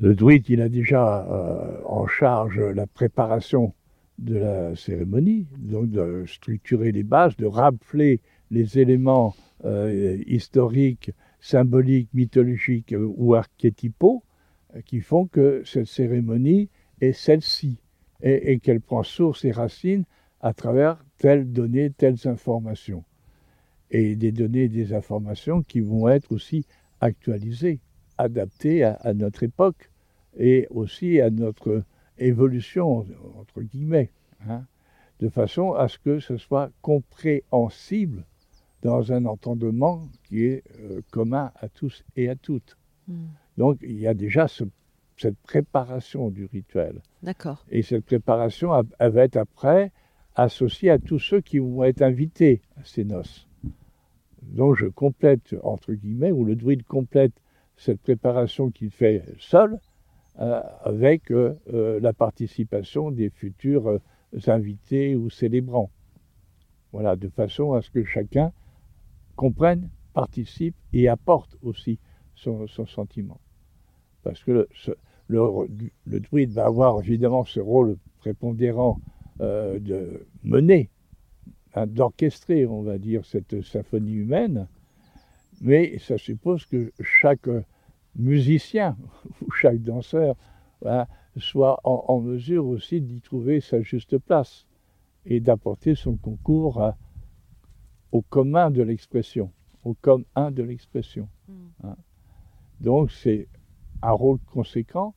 Le 0.00 0.14
druide, 0.14 0.48
il 0.48 0.60
a 0.60 0.68
déjà 0.68 1.26
euh, 1.26 1.80
en 1.84 2.06
charge 2.06 2.60
la 2.60 2.86
préparation 2.86 3.74
de 4.18 4.36
la 4.36 4.76
cérémonie, 4.76 5.46
donc 5.58 5.90
de 5.90 6.24
structurer 6.26 6.92
les 6.92 7.02
bases, 7.02 7.36
de 7.36 7.46
rappeler 7.46 8.20
les 8.50 8.78
éléments 8.78 9.34
euh, 9.64 10.16
historiques, 10.26 11.10
symboliques, 11.40 12.08
mythologiques 12.14 12.92
euh, 12.92 13.12
ou 13.16 13.34
archétypaux 13.34 14.22
qui 14.86 15.00
font 15.00 15.26
que 15.26 15.62
cette 15.64 15.86
cérémonie 15.86 16.68
est 17.00 17.12
celle-ci 17.12 17.78
et, 18.22 18.52
et 18.52 18.58
qu'elle 18.58 18.80
prend 18.80 19.02
source 19.02 19.44
et 19.44 19.52
racine 19.52 20.04
à 20.40 20.52
travers 20.52 20.98
telles 21.18 21.52
données, 21.52 21.90
telles 21.90 22.26
informations. 22.26 23.04
Et 23.90 24.16
des 24.16 24.32
données 24.32 24.64
et 24.64 24.68
des 24.68 24.92
informations 24.92 25.62
qui 25.62 25.80
vont 25.80 26.08
être 26.08 26.32
aussi 26.32 26.66
actualisées 27.00 27.80
adapté 28.18 28.84
à, 28.84 28.94
à 28.94 29.12
notre 29.14 29.42
époque 29.42 29.90
et 30.36 30.66
aussi 30.70 31.20
à 31.20 31.30
notre 31.30 31.82
évolution, 32.18 33.06
entre 33.40 33.62
guillemets, 33.62 34.10
hein, 34.48 34.64
de 35.20 35.28
façon 35.28 35.72
à 35.72 35.88
ce 35.88 35.98
que 35.98 36.18
ce 36.20 36.36
soit 36.36 36.70
compréhensible 36.82 38.24
dans 38.82 39.12
un 39.12 39.24
entendement 39.24 40.02
qui 40.24 40.44
est 40.44 40.62
euh, 40.80 41.00
commun 41.10 41.50
à 41.56 41.68
tous 41.68 42.04
et 42.16 42.28
à 42.28 42.34
toutes. 42.36 42.76
Mm. 43.08 43.24
Donc 43.56 43.78
il 43.82 43.98
y 43.98 44.06
a 44.06 44.14
déjà 44.14 44.46
ce- 44.48 44.64
cette 45.16 45.38
préparation 45.38 46.30
du 46.30 46.44
rituel. 46.46 47.00
D'accord. 47.22 47.64
Et 47.70 47.82
cette 47.82 48.04
préparation 48.04 48.72
elle 48.98 49.10
va 49.12 49.24
être 49.24 49.36
après 49.36 49.92
associée 50.34 50.90
à 50.90 50.98
tous 50.98 51.18
ceux 51.20 51.40
qui 51.40 51.58
vont 51.60 51.84
être 51.84 52.02
invités 52.02 52.60
à 52.76 52.84
ces 52.84 53.04
noces. 53.04 53.46
Donc 54.42 54.74
je 54.76 54.86
complète, 54.86 55.54
entre 55.62 55.92
guillemets, 55.94 56.32
ou 56.32 56.44
le 56.44 56.56
druide 56.56 56.82
complète 56.82 57.32
cette 57.76 58.00
préparation 58.00 58.70
qu'il 58.70 58.90
fait 58.90 59.24
seul 59.38 59.78
euh, 60.40 60.60
avec 60.82 61.30
euh, 61.30 61.54
euh, 61.72 62.00
la 62.00 62.12
participation 62.12 63.12
des 63.12 63.30
futurs 63.30 64.00
invités 64.48 65.14
ou 65.14 65.30
célébrants. 65.30 65.90
Voilà, 66.90 67.14
de 67.14 67.28
façon 67.28 67.72
à 67.74 67.82
ce 67.82 67.90
que 67.90 68.04
chacun 68.04 68.52
comprenne, 69.36 69.88
participe 70.12 70.74
et 70.92 71.08
apporte 71.08 71.56
aussi 71.62 72.00
son, 72.34 72.66
sentiment. 72.66 73.40
Parce 74.24 74.42
que 74.42 74.66
le, 75.28 76.20
druide 76.20 76.50
va 76.50 76.66
avoir 76.66 77.00
évidemment 77.00 77.44
ce 77.44 77.60
rôle 77.60 77.96
prépondérant 78.18 79.00
de 79.38 80.26
mener, 80.42 80.90
hein, 81.74 81.86
d'orchestrer, 81.86 82.66
on 82.66 82.82
va 82.82 82.98
dire, 82.98 83.24
cette 83.24 83.62
symphonie 83.62 84.14
humaine, 84.14 84.66
mais 85.60 85.98
ça 85.98 86.18
suppose 86.18 86.66
que 86.66 86.92
chaque 87.00 87.48
musicien 88.16 88.96
ou 89.42 89.50
chaque 89.52 89.82
danseur 89.82 90.36
voilà, 90.80 91.08
soit 91.36 91.80
en, 91.84 92.04
en 92.08 92.20
mesure 92.20 92.66
aussi 92.66 93.00
d'y 93.00 93.20
trouver 93.20 93.60
sa 93.60 93.80
juste 93.82 94.18
place 94.18 94.66
et 95.26 95.40
d'apporter 95.40 95.94
son 95.94 96.16
concours 96.16 96.80
à- 96.82 96.96
au 98.12 98.22
commun 98.22 98.70
de 98.70 98.82
l'expression, 98.82 99.50
au 99.84 99.94
commun 99.94 100.50
de 100.50 100.62
l'expression. 100.62 101.28
hein. 101.82 101.96
Donc 102.80 103.10
c'est 103.10 103.48
un 104.02 104.12
rôle 104.12 104.38
conséquent 104.52 105.14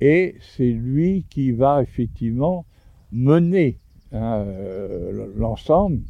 et 0.00 0.36
c'est 0.40 0.70
lui 0.72 1.24
qui 1.30 1.52
va 1.52 1.82
effectivement 1.82 2.66
mener 3.12 3.78
hein, 4.10 4.38
euh, 4.46 5.32
l'ensemble 5.36 6.00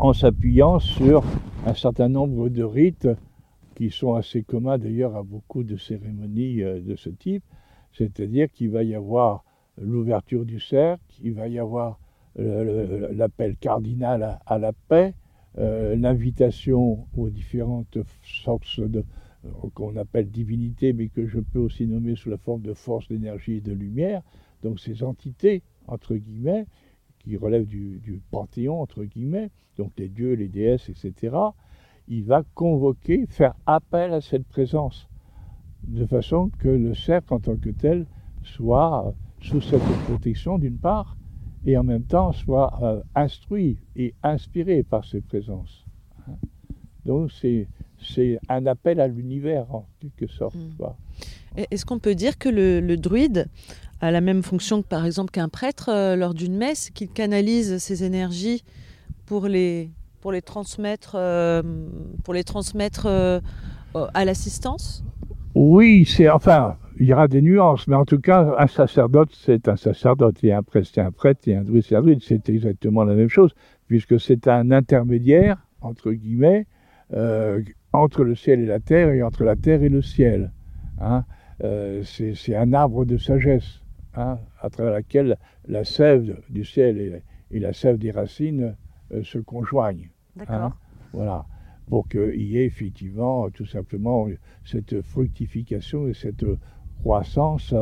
en 0.00 0.12
s'appuyant 0.12 0.78
sur 0.78 1.24
un 1.66 1.74
certain 1.74 2.08
nombre 2.08 2.48
de 2.48 2.62
rites 2.62 3.08
qui 3.74 3.90
sont 3.90 4.14
assez 4.14 4.42
communs 4.42 4.78
d'ailleurs 4.78 5.16
à 5.16 5.22
beaucoup 5.22 5.64
de 5.64 5.76
cérémonies 5.76 6.62
euh, 6.62 6.80
de 6.80 6.96
ce 6.96 7.10
type, 7.10 7.44
c'est-à-dire 7.92 8.50
qu'il 8.50 8.70
va 8.70 8.82
y 8.82 8.94
avoir 8.94 9.44
l'ouverture 9.80 10.44
du 10.44 10.60
cercle, 10.60 11.02
il 11.22 11.34
va 11.34 11.48
y 11.48 11.58
avoir 11.58 11.98
euh, 12.38 13.08
l'appel 13.12 13.56
cardinal 13.56 14.38
à, 14.46 14.58
la 14.58 14.72
paix, 14.72 15.14
euh, 15.58 15.96
l'invitation 15.96 17.06
aux 17.16 17.30
différentes 17.30 17.96
euh, 17.96 19.02
qu'on 19.74 19.96
appelle 19.96 20.30
divinités, 20.30 20.92
mais 20.92 21.08
que 21.08 21.26
je 21.26 21.40
peux 21.40 21.58
aussi 21.58 21.86
nommer 21.86 22.14
sous 22.14 22.30
la 22.30 22.36
forme 22.36 22.62
de 22.62 22.74
force, 22.74 23.08
d'énergie 23.08 23.54
et 23.54 23.60
de 23.60 23.72
lumière. 23.72 24.22
Donc 24.62 24.78
ces 24.78 25.02
entités, 25.02 25.62
entre 25.86 26.14
guillemets, 26.14 26.66
qui 27.28 27.36
relèvent 27.36 27.66
du, 27.66 28.00
du 28.02 28.22
panthéon, 28.30 28.80
entre 28.80 29.04
guillemets, 29.04 29.50
donc 29.76 29.92
les 29.98 30.08
dieux, 30.08 30.32
les 30.32 30.48
déesses, 30.48 30.88
etc., 30.88 31.36
il 32.08 32.24
va 32.24 32.42
convoquer, 32.54 33.26
faire 33.28 33.54
appel 33.66 34.14
à 34.14 34.22
cette 34.22 34.46
présence, 34.46 35.08
de 35.86 36.06
façon 36.06 36.50
que 36.58 36.68
le 36.68 36.94
cercle 36.94 37.34
en 37.34 37.40
tant 37.40 37.56
que 37.56 37.68
tel 37.68 38.06
soit 38.42 39.12
sous 39.42 39.60
cette 39.60 39.82
protection 40.06 40.58
d'une 40.58 40.78
part, 40.78 41.18
et 41.66 41.76
en 41.76 41.84
même 41.84 42.04
temps 42.04 42.32
soit 42.32 42.72
euh, 42.82 43.02
instruit 43.14 43.76
et 43.94 44.14
inspiré 44.22 44.82
par 44.82 45.04
ces 45.04 45.20
présences. 45.20 45.84
Donc 47.04 47.30
c'est 47.32 47.66
c'est 48.00 48.38
un 48.48 48.64
appel 48.66 49.00
à 49.00 49.08
l'univers 49.08 49.74
en 49.74 49.86
quelque 49.98 50.28
sorte. 50.28 50.54
Mm. 50.54 50.86
Et 51.56 51.66
Est-ce 51.72 51.84
qu'on 51.84 51.98
peut 51.98 52.14
dire 52.14 52.38
que 52.38 52.48
le, 52.48 52.80
le 52.80 52.96
druide 52.96 53.48
a 54.00 54.10
la 54.10 54.20
même 54.20 54.42
fonction 54.42 54.82
que 54.82 54.88
par 54.88 55.04
exemple 55.04 55.30
qu'un 55.30 55.48
prêtre 55.48 55.90
euh, 55.90 56.16
lors 56.16 56.34
d'une 56.34 56.56
messe, 56.56 56.90
qu'il 56.90 57.08
canalise 57.08 57.78
ses 57.78 58.04
énergies 58.04 58.64
pour 59.26 59.46
les, 59.46 59.90
pour 60.20 60.32
les 60.32 60.42
transmettre, 60.42 61.16
euh, 61.16 61.62
pour 62.24 62.34
les 62.34 62.44
transmettre 62.44 63.06
euh, 63.06 63.40
à 63.94 64.24
l'assistance? 64.24 65.04
Oui, 65.54 66.04
c'est 66.04 66.28
enfin, 66.28 66.76
il 67.00 67.06
y 67.06 67.12
aura 67.12 67.26
des 67.26 67.42
nuances, 67.42 67.88
mais 67.88 67.96
en 67.96 68.04
tout 68.04 68.20
cas, 68.20 68.54
un 68.58 68.66
sacerdote, 68.68 69.30
c'est 69.32 69.68
un 69.68 69.76
sacerdote, 69.76 70.44
et 70.44 70.52
un 70.52 70.62
prêtre, 70.62 70.88
c'est 70.92 71.00
un 71.00 71.10
prêtre, 71.10 71.48
et 71.48 71.56
un 71.56 71.62
druide, 71.62 71.82
c'est 71.82 71.96
un 71.96 72.02
druide, 72.02 72.20
c'est 72.22 72.48
exactement 72.48 73.02
la 73.04 73.14
même 73.14 73.28
chose. 73.28 73.54
puisque 73.88 74.20
c'est 74.20 74.46
un 74.46 74.70
intermédiaire, 74.70 75.56
entre 75.80 76.12
guillemets, 76.12 76.66
entre 77.92 78.22
le 78.22 78.34
ciel 78.34 78.60
et 78.60 78.66
la 78.66 78.80
terre 78.80 79.08
et 79.08 79.22
entre 79.22 79.44
la 79.44 79.56
terre 79.56 79.82
et 79.82 79.88
le 79.88 80.02
ciel. 80.02 80.52
Hein. 81.00 81.24
C'est 82.04 82.54
un 82.54 82.72
arbre 82.74 83.04
de 83.04 83.16
sagesse, 83.16 83.80
hein, 84.18 84.38
à 84.60 84.70
travers 84.70 84.92
laquelle 84.92 85.38
la 85.66 85.84
sève 85.84 86.40
du 86.48 86.64
ciel 86.64 87.22
et, 87.50 87.60
la 87.60 87.72
sève 87.72 87.98
des 87.98 88.10
racines 88.10 88.76
euh, 89.12 89.22
se 89.22 89.38
conjoignent. 89.38 90.10
D'accord. 90.36 90.56
Hein. 90.56 90.74
voilà. 91.12 91.46
Pour 91.88 92.06
qu'il 92.08 92.42
y 92.42 92.58
ait 92.58 92.66
effectivement 92.66 93.48
tout 93.50 93.64
simplement 93.64 94.26
cette 94.64 95.00
fructification 95.00 96.06
et 96.08 96.14
cette 96.14 96.44
croissance 97.00 97.74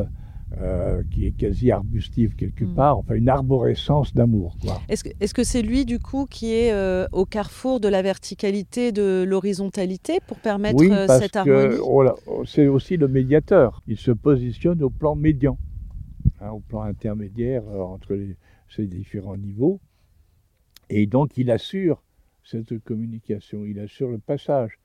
euh, 0.61 1.03
qui 1.11 1.25
est 1.25 1.31
quasi 1.31 1.71
arbustive 1.71 2.33
quelque 2.35 2.63
hmm. 2.63 2.73
part, 2.73 2.97
enfin 2.97 3.15
une 3.15 3.27
arborescence 3.27 4.13
d'amour. 4.13 4.55
Est-ce 4.87 5.33
que 5.33 5.43
c'est 5.43 5.61
lui 5.61 5.83
du 5.83 5.99
coup 5.99 6.25
qui 6.25 6.53
est 6.53 6.71
euh, 6.71 7.05
au 7.11 7.25
carrefour 7.25 7.81
de 7.81 7.89
la 7.89 8.01
verticalité, 8.01 8.93
de 8.93 9.25
l'horizontalité 9.27 10.19
pour 10.25 10.37
permettre 10.37 10.79
oui, 10.79 10.89
euh, 10.89 11.05
parce 11.05 11.19
cette 11.19 11.35
harmonie? 11.35 11.75
C'est 12.45 12.67
aussi 12.67 12.95
le 12.95 13.09
médiateur. 13.09 13.83
Il 13.87 13.97
se 13.97 14.11
positionne 14.11 14.81
au 14.83 14.89
plan 14.89 15.15
médian, 15.15 15.57
hein, 16.39 16.49
au 16.49 16.59
plan 16.59 16.81
intermédiaire 16.81 17.67
entre 17.67 18.17
ces 18.69 18.87
différents 18.87 19.37
niveaux. 19.37 19.79
Et 20.89 21.05
donc 21.05 21.37
il 21.37 21.51
assure 21.51 22.03
cette 22.43 22.79
communication, 22.79 23.65
il 23.65 23.79
assure 23.79 24.09
le 24.09 24.19
passage. 24.19 24.79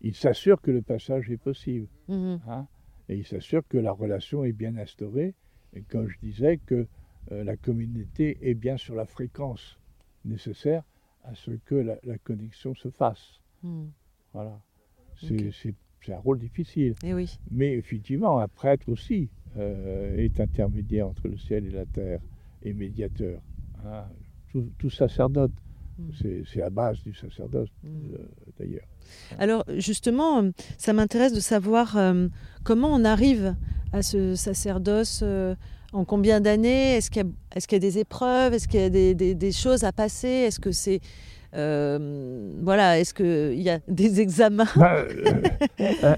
Il 0.00 0.14
s'assure 0.14 0.60
que 0.60 0.70
le 0.70 0.82
passage 0.82 1.30
est 1.30 1.36
possible. 1.36 1.88
Mmh 2.06 2.36
hein 2.46 2.68
et 3.08 3.16
il 3.16 3.26
s'assure 3.26 3.66
que 3.66 3.78
la 3.78 3.92
relation 3.92 4.44
est 4.44 4.52
bien 4.52 4.76
instaurée. 4.76 5.34
Et 5.74 5.82
comme 5.82 6.08
je 6.08 6.18
disais, 6.18 6.58
que 6.58 6.86
euh, 7.32 7.44
la 7.44 7.56
communauté 7.56 8.38
est 8.42 8.54
bien 8.54 8.76
sur 8.76 8.94
la 8.94 9.06
fréquence 9.06 9.78
nécessaire 10.24 10.82
à 11.24 11.34
ce 11.34 11.52
que 11.52 11.74
la, 11.74 12.18
connexion 12.18 12.74
se 12.74 12.90
fasse. 12.90 13.40
Hmm. 13.62 13.86
Voilà. 14.32 14.60
C'est 15.16 15.74
un 16.12 16.18
rôle 16.18 16.38
difficile. 16.38 16.94
Et 17.02 17.08
eh 17.08 17.14
oui. 17.14 17.38
Mais 17.50 17.72
effectivement, 17.72 18.38
un 18.38 18.48
prêtre 18.48 18.88
aussi 18.88 19.30
euh, 19.58 20.16
est 20.16 20.40
intermédiaire 20.40 21.08
entre 21.08 21.28
le 21.28 21.36
ciel 21.36 21.66
et 21.66 21.70
la 21.70 21.86
terre 21.86 22.20
et 22.62 22.72
médiateur. 22.72 23.40
Hein. 23.84 24.04
Tout, 24.78 24.90
sacerdote, 24.90 25.52
hmm. 25.98 26.42
c'est 26.50 26.60
la 26.60 26.70
base 26.70 27.02
du 27.02 27.14
sacerdoce 27.14 27.68
hmm. 27.82 28.14
euh, 28.14 28.18
d'ailleurs. 28.58 28.86
Alors 29.38 29.64
justement, 29.76 30.50
ça 30.76 30.92
m'intéresse 30.92 31.32
de 31.32 31.40
savoir 31.40 31.96
euh, 31.96 32.28
comment 32.64 32.88
on 32.88 33.04
arrive 33.04 33.54
à 33.92 34.02
ce 34.02 34.34
sacerdoce. 34.34 35.20
Euh, 35.22 35.54
en 35.94 36.04
combien 36.04 36.42
d'années? 36.42 36.96
Est-ce 36.96 37.10
qu'il 37.10 37.24
y, 37.24 37.74
a 37.74 37.78
des 37.78 37.98
épreuves? 37.98 38.52
Est-ce 38.52 38.68
qu'il 38.68 38.80
y 38.80 38.82
a 38.82 38.90
des, 39.14 39.52
choses 39.52 39.84
à 39.84 39.92
passer? 39.92 40.28
Est-ce 40.28 40.60
que 40.60 40.70
c'est 40.70 41.00
euh, 41.54 42.52
voilà, 42.62 42.98
est-ce 42.98 43.14
qu'il 43.14 43.60
y 43.60 43.70
a 43.70 43.78
des 43.88 44.20
examens 44.20 44.66
bah, 44.76 45.04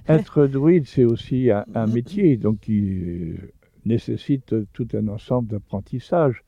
Être 0.08 0.46
druide, 0.46 0.86
c'est 0.86 1.04
aussi 1.04 1.50
un, 1.50 1.86
métier, 1.86 2.36
donc 2.36 2.68
il 2.68 3.38
nécessite 3.84 4.54
tout 4.72 4.88
un 4.94 5.08
ensemble 5.08 5.48
d'apprentissages. 5.48 6.42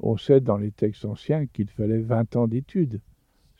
On 0.00 0.16
sait 0.16 0.40
dans 0.40 0.56
les 0.56 0.70
textes 0.70 1.04
anciens 1.04 1.46
qu'il 1.46 1.68
fallait 1.68 1.98
20 1.98 2.36
ans 2.36 2.46
d'études. 2.46 3.00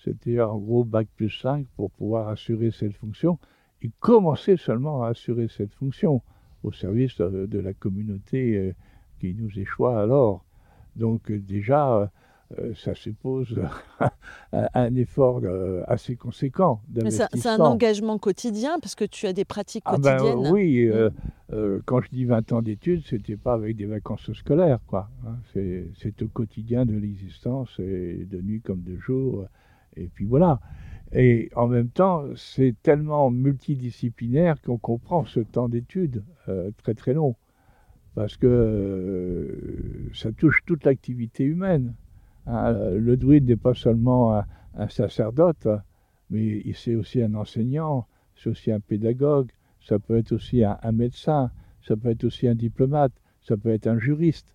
C'était 0.05 0.41
en 0.41 0.57
gros 0.59 0.85
bac 0.85 1.09
plus 1.17 1.31
5 1.31 1.67
pour 1.77 1.91
pouvoir 1.91 2.29
assurer 2.29 2.71
cette 2.71 2.95
fonction 2.95 3.39
et 3.83 3.91
commencer 4.01 4.57
seulement 4.57 5.03
à 5.05 5.09
assurer 5.09 5.49
cette 5.49 5.75
fonction 5.75 6.23
au 6.63 6.73
service 6.73 7.19
de, 7.19 7.59
la 7.59 7.73
communauté 7.73 8.57
euh, 8.57 8.75
qui 9.21 9.35
nous 9.35 9.59
échoit 9.59 10.01
alors. 10.01 10.45
Donc 10.97 11.31
euh, 11.31 11.39
déjà, 11.39 11.95
euh, 11.95 12.07
ça 12.77 12.95
suppose 12.95 13.61
un 14.53 14.95
effort 14.95 15.43
assez 15.87 16.17
conséquent 16.17 16.81
C'est 17.11 17.47
un 17.47 17.59
engagement 17.61 18.19
quotidien 18.19 18.79
parce 18.81 18.95
que 18.95 19.05
tu 19.05 19.27
as 19.27 19.33
des 19.33 19.45
pratiques 19.45 19.85
ah 19.87 19.99
ben, 19.99 20.17
quotidiennes. 20.17 20.53
oui, 20.53 20.89
mm. 20.89 21.83
quand 21.85 22.01
je 22.01 22.09
dis 22.11 22.25
20 22.25 22.53
ans 22.53 22.63
d'études, 22.63 23.03
c'était 23.07 23.37
pas 23.37 23.55
avec 23.55 23.77
des 23.77 23.87
vacances 23.87 24.33
scolaires, 24.33 24.81
quoi. 24.87 25.11
Hein. 25.27 25.37
c'est 25.53 26.23
au 26.23 26.29
quotidien 26.29 26.87
de 26.87 26.95
l'existence, 26.95 27.79
de 27.79 28.41
nuit 28.43 28.61
comme 28.61 28.83
de 28.83 28.97
jour. 28.97 29.47
Et 29.97 30.09
puis 30.09 30.25
voilà. 30.25 30.61
Et 31.13 31.51
en 31.57 31.69
même 31.69 31.89
temps, 31.89 32.25
c'est 32.37 32.75
tellement 32.83 33.31
multidisciplinaire 33.31 34.61
qu'on 34.61 34.79
comprend 34.79 35.25
ce 35.25 35.41
temps 35.41 35.69
d'études 35.69 36.23
euh, 36.49 36.71
très 36.77 36.95
très 36.95 37.15
long. 37.15 37.35
Parce 38.15 38.37
que 38.37 38.47
euh, 38.47 40.11
ça 40.13 40.33
touche 40.33 40.63
toute 40.67 40.85
l'activité 40.85 41.45
humaine. 41.45 41.95
Hein. 42.49 42.73
le 42.73 43.17
druide 43.17 43.47
n'est 43.47 43.57
pas 43.57 43.75
seulement 43.75 44.43
un, 44.77 44.89
sacerdote, 44.89 45.67
mais 46.31 46.63
c'est 46.75 46.95
aussi 46.95 47.23
un 47.23 47.35
enseignant, 47.35 48.07
c'est 48.37 48.51
aussi 48.51 48.71
un 48.71 48.81
pédagogue, 48.81 49.51
ça 49.81 49.99
peut 49.99 50.17
être 50.17 50.33
aussi 50.33 50.65
un, 50.65 50.93
médecin, 50.93 51.51
ça 51.87 51.97
peut 51.97 52.11
être 52.11 52.25
aussi 52.25 52.49
un 52.49 52.55
diplomate, 52.55 53.13
ça 53.41 53.57
peut 53.57 53.71
être 53.71 53.87
un 53.87 53.99
juriste. 53.99 54.55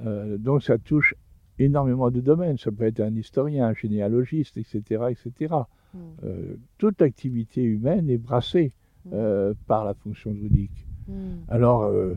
Euh, 0.00 0.38
donc 0.38 0.62
ça 0.62 0.78
touche 0.78 1.14
énormément 1.60 2.10
de 2.10 2.20
domaines. 2.20 2.58
Ça 2.58 2.70
peut 2.72 2.84
être 2.84 3.00
un 3.00 3.14
historien, 3.14 3.68
un 3.68 3.74
généalogiste, 3.74 4.56
etc. 4.56 5.04
etc. 5.10 5.54
Mm. 5.94 5.98
Euh, 6.24 6.56
toute 6.78 7.02
activité 7.02 7.62
humaine 7.62 8.08
est 8.10 8.18
brassée 8.18 8.72
mm. 9.04 9.10
euh, 9.12 9.54
par 9.66 9.84
la 9.84 9.94
fonction 9.94 10.32
druidique. 10.32 10.86
Mm. 11.08 11.12
Alors, 11.48 11.82
euh, 11.82 12.14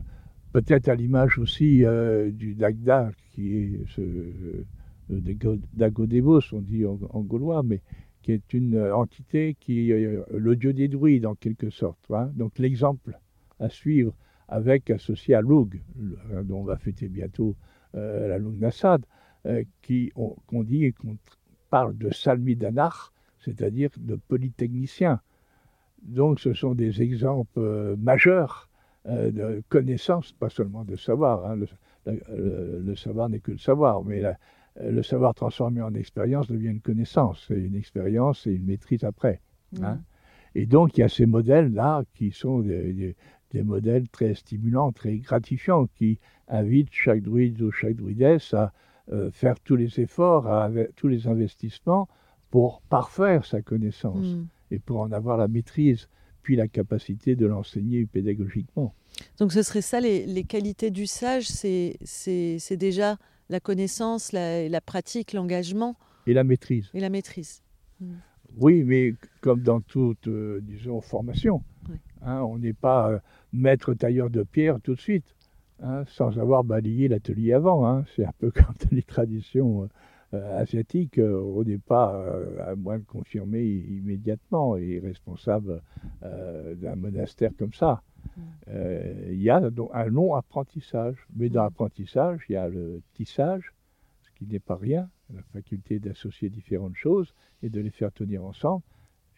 peut-être 0.54 0.88
à 0.88 0.96
l'image 0.96 1.38
aussi 1.40 1.84
du 2.32 2.54
Dagda, 2.54 3.12
qui 3.32 3.58
est 3.58 3.80
ce, 3.88 4.02
Dagodebos, 5.10 6.54
on 6.54 6.62
dit 6.62 6.86
en, 6.86 7.22
gaulois, 7.22 7.64
mais 7.64 7.82
qui 8.22 8.32
est 8.32 8.54
une 8.54 8.80
entité 8.80 9.56
qui 9.60 9.92
est 9.92 10.20
le 10.32 10.56
dieu 10.56 10.74
des 10.74 10.88
druides 10.88 11.26
en 11.26 11.36
quelque 11.36 11.70
sorte. 11.70 12.00
Hein. 12.10 12.32
Donc 12.36 12.58
l'exemple 12.58 13.20
à 13.60 13.70
suivre 13.70 14.14
avec 14.48 14.90
associé 14.90 15.36
à 15.36 15.42
Loug, 15.42 15.82
dont 16.44 16.60
on 16.60 16.64
va 16.64 16.78
fêter 16.78 17.10
bientôt 17.10 17.56
la 17.94 18.38
Loug 18.38 18.58
Nassad, 18.60 19.06
euh, 19.46 19.64
qu'on 20.16 20.64
dit 20.64 20.86
et 20.86 20.94
qu'on 20.94 21.18
parle 21.70 21.98
de 21.98 22.14
salmidanar, 22.14 23.12
c'est-à-dire 23.40 23.90
de 23.98 24.16
polytechnicien. 24.16 25.20
Donc 26.02 26.40
ce 26.40 26.54
sont 26.54 26.76
des 26.76 27.02
exemples 27.02 27.60
euh, 27.60 27.98
majeurs 27.98 28.70
euh, 29.06 29.32
de 29.32 29.64
connaissance, 29.68 30.32
pas 30.32 30.50
seulement 30.50 30.86
de 30.86 30.96
savoir. 30.96 31.46
Hein. 31.46 31.58
Le, 32.06 32.96
savoir 32.96 33.28
n'est 33.28 33.40
que 33.40 33.52
le 33.52 33.58
savoir, 33.58 34.06
mais 34.06 34.22
le 34.80 35.04
savoir 35.04 35.36
transformé 35.36 35.82
en 35.82 35.94
expérience 35.94 36.48
devient 36.48 36.70
une 36.70 36.82
connaissance, 36.82 37.48
et 37.52 37.60
une 37.60 37.76
expérience 37.76 38.48
et 38.48 38.52
une 38.52 38.66
maîtrise 38.66 39.04
après. 39.04 39.42
Hein. 39.82 40.00
Et 40.56 40.66
donc 40.66 40.98
il 40.98 41.02
y 41.02 41.04
a 41.04 41.10
ces 41.10 41.26
modèles-là 41.26 42.04
qui 42.14 42.32
sont 42.32 42.60
des, 42.60 43.16
des, 43.52 43.64
modèles 43.64 44.08
très 44.10 44.34
stimulants, 44.34 44.92
très 44.92 45.18
gratifiants, 45.18 45.88
qui 45.96 46.20
invitent 46.48 46.92
chaque 46.92 47.22
druide 47.22 47.62
ou 47.62 47.72
chaque 47.72 47.96
druidesse 47.96 48.54
à, 48.54 48.74
euh, 49.12 49.30
faire 49.32 49.60
tous 49.60 49.76
les 49.76 50.00
efforts, 50.00 50.48
tous 50.96 51.10
les 51.10 51.28
investissements 51.28 52.08
pour 52.50 52.82
parfaire 52.84 53.46
sa 53.46 53.62
connaissance 53.62 54.26
hmm. 54.26 54.46
et 54.72 54.80
pour 54.80 55.02
en 55.02 55.12
avoir 55.12 55.36
la 55.36 55.50
maîtrise, 55.50 56.08
puis 56.42 56.56
la 56.56 56.70
capacité 56.70 57.36
de 57.36 57.46
l'enseigner 57.46 58.06
pédagogiquement. 58.06 58.94
Donc 59.40 59.52
ce 59.52 59.62
serait 59.62 59.82
ça, 59.82 60.00
les, 60.00 60.44
qualités 60.44 60.90
du 60.90 61.06
sage, 61.06 61.48
c'est 61.48 62.78
déjà 62.78 63.18
la 63.54 63.60
connaissance, 63.60 64.32
la, 64.34 64.82
pratique, 64.82 65.32
l'engagement. 65.32 65.96
Et 66.26 66.34
la 66.34 66.44
maîtrise. 66.44 66.90
Et 66.96 67.00
la 67.00 67.10
maîtrise. 67.10 67.62
Hmm. 68.02 68.16
Oui, 68.58 68.84
mais 68.84 69.14
comme 69.42 69.62
dans 69.62 69.80
toute, 69.80 70.28
euh, 70.28 70.60
disons, 70.64 71.02
formation, 71.02 71.64
hein, 72.24 72.42
on 72.42 72.58
n'est 72.58 72.74
pas 72.74 73.12
euh, 73.12 73.20
maître 73.52 73.94
tailleur 73.94 74.32
de 74.32 74.42
pierre 74.42 74.80
tout 74.82 74.96
de 74.96 75.00
suite. 75.00 75.26
Hein, 75.82 76.04
sans 76.08 76.40
avoir 76.40 76.64
balayé 76.64 77.08
l'atelier 77.08 77.54
avant. 77.54 77.86
Hein. 77.86 78.06
C'est 78.16 78.26
un 78.26 78.32
peu 78.40 78.52
comme 78.56 78.74
dans 78.82 78.96
les 78.96 79.04
traditions 79.04 79.90
euh, 80.34 80.60
asiatiques, 80.60 81.20
on 81.20 81.64
n'est 81.64 81.78
pas, 81.78 82.26
à 82.66 82.76
moins 82.76 82.98
de 82.98 83.04
confirmer 83.04 83.64
immédiatement, 83.64 84.78
et 84.78 85.00
responsable 85.00 85.82
d'un 86.22 86.96
monastère 86.96 87.52
comme 87.58 87.74
ça. 87.74 88.02
Mm. 88.38 88.42
Il 89.32 89.42
y 89.42 89.50
a 89.50 89.70
donc 89.70 89.90
un 89.94 90.06
long 90.06 90.36
apprentissage, 90.36 91.18
mais 91.36 91.50
dans 91.50 91.62
mm. 91.62 91.66
l'apprentissage, 91.66 92.46
il 92.50 92.54
y 92.54 92.56
a 92.56 92.68
le 92.68 93.02
tissage, 93.14 93.74
ce 94.22 94.32
qui 94.32 94.46
n'est 94.46 94.60
pas 94.60 94.76
rien, 94.76 95.10
la 95.34 95.42
faculté 95.54 96.00
d'associer 96.00 96.50
différentes 96.50 96.96
choses 96.96 97.34
et 97.62 97.70
de 97.70 97.80
les 97.80 97.92
faire 97.92 98.12
tenir 98.12 98.44
ensemble, 98.44 98.84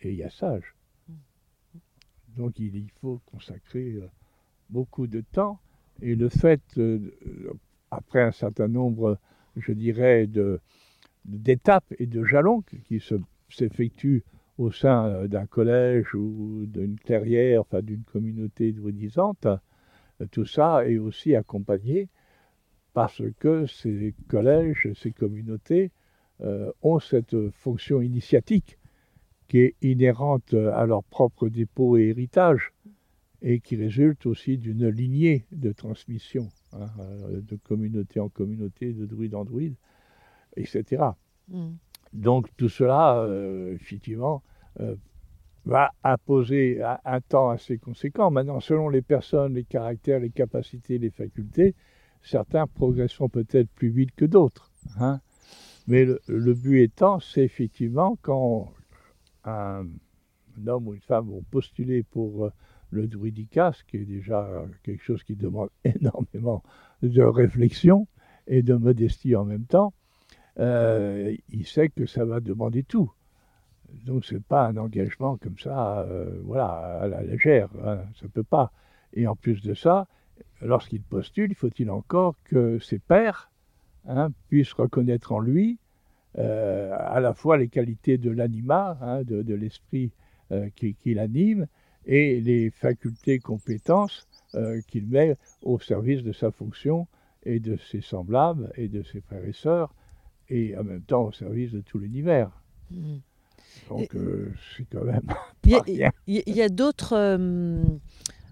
et 0.02 0.12
il 0.12 0.18
y 0.18 0.24
a 0.24 0.30
sage. 0.30 0.76
Mm. 1.08 1.14
Donc 2.38 2.60
il 2.60 2.90
faut 3.02 3.20
consacrer 3.26 4.00
beaucoup 4.70 5.08
de 5.08 5.22
temps 5.22 5.60
et 6.02 6.16
le 6.16 6.30
fait, 6.30 6.62
euh, 6.78 7.14
après 7.92 8.22
un 8.22 8.32
certain 8.32 8.68
nombre, 8.68 9.18
je 9.56 9.72
dirais, 9.72 10.30
d'étapes 11.26 11.94
et 12.00 12.06
de 12.06 12.24
jalons 12.24 12.62
qui 12.62 13.02
s'effectuent 13.50 14.24
au 14.58 14.72
sein 14.72 15.08
euh, 15.08 15.28
d'un 15.28 15.46
collège 15.46 16.14
ou 16.14 16.66
d'une 16.68 17.00
clairière, 17.00 17.62
enfin 17.62 17.82
d'une 17.82 18.04
communauté 18.04 18.72
druidisante, 18.72 19.46
euh, 19.46 20.26
tout 20.32 20.46
ça 20.46 20.88
est 20.88 20.98
aussi 20.98 21.36
accompagné 21.36 22.10
parce 22.94 23.22
que 23.40 23.66
ces 23.66 24.14
collèges, 24.30 24.88
ces 24.96 25.12
communautés 25.12 25.92
ont 26.82 27.00
cette 27.00 27.50
fonction 27.50 28.02
initiatique 28.02 28.78
qui 29.48 29.60
est 29.60 29.76
inhérente 29.82 30.54
à 30.54 30.86
leur 30.86 31.04
propre 31.04 31.48
dépôt 31.48 31.98
et 31.98 32.08
héritage 32.08 32.74
et 33.42 33.60
qui 33.60 33.76
résulte 33.76 34.26
aussi 34.26 34.58
d'une 34.58 34.88
lignée 34.88 35.46
de 35.52 35.72
transmission, 35.72 36.50
hein, 36.74 36.88
de 37.30 37.56
communauté 37.58 38.20
en 38.20 38.30
communauté, 38.30 38.92
de 38.94 39.06
druide 39.06 39.36
en 39.36 39.46
druide, 39.46 39.76
etc. 40.56 41.04
Donc 42.16 42.48
tout 42.58 42.70
cela, 42.70 43.28
effectivement, 43.74 44.42
va 45.66 45.92
imposer 46.04 46.82
un 46.82 47.22
temps 47.22 47.50
assez 47.50 47.78
conséquent. 47.78 48.32
Maintenant, 48.32 48.60
selon 48.60 48.90
les 48.90 49.02
personnes, 49.02 49.54
les 49.54 49.64
caractères, 49.64 50.20
les 50.20 50.30
capacités, 50.30 50.98
les 50.98 51.10
facultés, 51.10 51.76
certains 52.24 52.68
progresseront 52.68 53.30
peut-être 53.30 53.70
plus 53.72 53.90
vite 53.90 54.12
que 54.16 54.26
d'autres. 54.26 54.72
Hein. 55.00 55.20
Mais 55.88 56.06
le, 56.06 56.54
but 56.54 56.82
étant, 56.82 57.20
c'est 57.20 57.44
effectivement 57.44 58.18
quand 58.22 58.74
un, 59.44 59.86
homme 60.66 60.88
ou 60.88 60.94
une 60.94 61.02
femme 61.02 61.30
vont 61.30 61.44
postuler 61.52 62.02
pour 62.02 62.46
euh, 62.46 62.52
le 62.90 63.08
druidica, 63.08 63.74
ce 63.74 63.84
qui 63.84 63.98
est 63.98 64.06
déjà 64.06 64.66
quelque 64.84 65.04
chose 65.04 65.24
qui 65.24 65.36
demande 65.36 65.70
énormément 65.84 66.64
de 67.04 67.22
réflexion 67.22 68.08
et 68.48 68.64
de 68.64 68.74
modestie 68.74 69.36
en 69.36 69.46
même 69.46 69.66
temps, 69.66 69.94
euh, 70.60 71.36
il 71.50 71.68
sait 71.68 71.90
que 71.90 72.06
ça 72.06 72.26
va 72.26 72.40
demander 72.40 72.84
tout. 72.84 73.12
Donc 74.06 74.26
ce 74.26 74.36
n'est 74.36 74.42
pas 74.42 74.68
un 74.68 74.78
engagement 74.78 75.38
comme 75.38 75.58
ça, 75.58 76.02
euh, 76.02 76.40
voilà, 76.44 76.68
à 77.02 77.08
la 77.08 77.22
légère, 77.22 77.70
hein, 77.84 78.00
ça 78.16 78.26
ne 78.26 78.30
peut 78.30 78.44
pas. 78.44 78.72
Et 79.14 79.28
en 79.28 79.36
plus 79.36 79.62
de 79.62 79.74
ça, 79.74 80.08
lorsqu'il 80.62 81.02
postule, 81.02 81.56
faut-il 81.56 81.90
encore 81.90 82.36
que 82.44 82.80
ses 82.80 83.00
pairs 83.00 83.50
hein, 84.08 84.32
puissent 84.50 84.74
reconnaître 84.74 85.32
en 85.32 85.40
lui 85.40 85.80
euh, 86.38 86.94
à 87.00 87.22
la 87.22 87.34
fois 87.34 87.58
les 87.58 87.70
qualités 87.70 88.18
de 88.18 88.30
l'anima, 88.30 88.98
hein, 89.02 89.24
de, 89.24 89.54
l'esprit 89.54 90.12
euh, 90.52 90.70
qui, 90.76 91.14
l'anime, 91.14 91.68
et 92.06 92.42
les 92.42 92.70
facultés, 92.72 93.40
compétences 93.40 94.28
qu'il 94.88 95.08
met 95.08 95.36
au 95.64 95.80
service 95.80 96.24
de 96.24 96.32
sa 96.32 96.50
fonction 96.50 97.08
et 97.44 97.60
de 97.60 97.78
ses 97.78 98.00
semblables 98.00 98.72
et 98.76 98.88
de 98.88 99.02
ses 99.04 99.20
frères 99.22 99.44
et 99.44 99.54
sœurs, 99.54 99.94
et 100.50 100.78
en 100.78 100.84
même 100.84 101.02
temps 101.02 101.26
au 101.26 101.32
service 101.32 101.72
de 101.72 101.82
tout 101.82 102.00
l'univers. 102.00 102.50
Mmh. 102.92 103.18
Donc, 103.90 104.16
euh, 104.16 104.52
c'est 104.76 104.86
quand 104.92 105.04
même. 105.04 105.22
Il 105.66 106.04
y, 106.28 106.62
a, 106.62 106.70
d'autres 106.70 107.16
euh, 107.16 107.84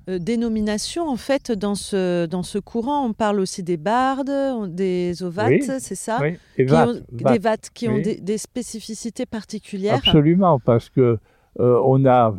euh, 0.10 0.20
dénominations, 0.20 1.08
en 1.08 1.16
fait, 1.16 1.52
dans 1.52 1.76
ce, 1.76 2.26
dans 2.26 2.44
ce 2.44 2.60
courant. 2.60 3.06
On 3.06 3.14
parle 3.14 3.40
aussi 3.40 3.64
des 3.64 3.78
bardes, 3.78 4.32
des 4.70 5.24
ovates, 5.24 5.80
c'est 5.80 5.96
ça? 5.96 6.20
oui. 6.22 6.38
Des 6.58 7.40
vates, 7.40 7.70
qui 7.74 7.88
ont 7.88 8.00
des, 8.00 8.38
spécificités 8.38 9.26
particulières? 9.26 9.96
Absolument, 9.96 10.60
parce 10.60 10.90
que 10.90 11.18
on 11.58 12.06
a, 12.06 12.36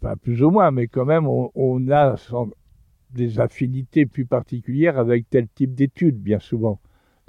pas 0.00 0.16
plus 0.16 0.42
ou 0.42 0.50
moins, 0.50 0.70
mais 0.70 0.88
quand 0.88 1.04
même, 1.04 1.26
on, 1.26 1.90
a 1.90 2.16
des 3.10 3.40
affinités 3.40 4.06
plus 4.06 4.24
particulières 4.24 4.98
avec 4.98 5.28
tel 5.30 5.46
type 5.54 5.74
d'études, 5.74 6.18
bien 6.18 6.38
souvent. 6.38 6.80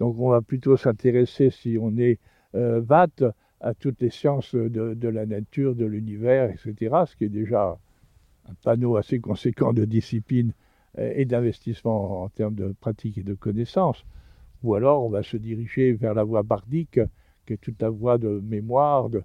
Donc, 0.01 0.15
on 0.17 0.31
va 0.31 0.41
plutôt 0.41 0.77
s'intéresser, 0.77 1.51
si 1.51 1.77
on 1.79 1.95
est 1.95 2.17
vate, 2.53 3.23
à 3.59 3.75
toutes 3.75 4.01
les 4.01 4.09
sciences 4.09 4.55
de, 4.55 5.07
la 5.07 5.27
nature, 5.27 5.75
de 5.75 5.85
l'univers, 5.85 6.49
etc., 6.49 6.95
ce 7.05 7.15
qui 7.15 7.25
est 7.25 7.29
déjà 7.29 7.77
un 8.49 8.53
panneau 8.63 8.95
assez 8.95 9.19
conséquent 9.19 9.73
de 9.73 9.85
discipline 9.85 10.53
et 10.97 11.25
d'investissement 11.25 12.23
en 12.23 12.29
termes 12.29 12.55
de 12.55 12.73
pratique 12.79 13.19
et 13.19 13.23
de 13.23 13.35
connaissances. 13.35 14.03
Ou 14.63 14.73
alors 14.73 15.05
on 15.05 15.09
va 15.09 15.21
se 15.21 15.37
diriger 15.37 15.93
vers 15.93 16.15
la 16.15 16.23
voie 16.23 16.41
bardique, 16.41 16.99
qui 17.45 17.53
est 17.53 17.61
toute 17.61 17.79
la 17.79 17.91
voie 17.91 18.17
de 18.17 18.41
mémoire, 18.43 19.07
de, 19.11 19.23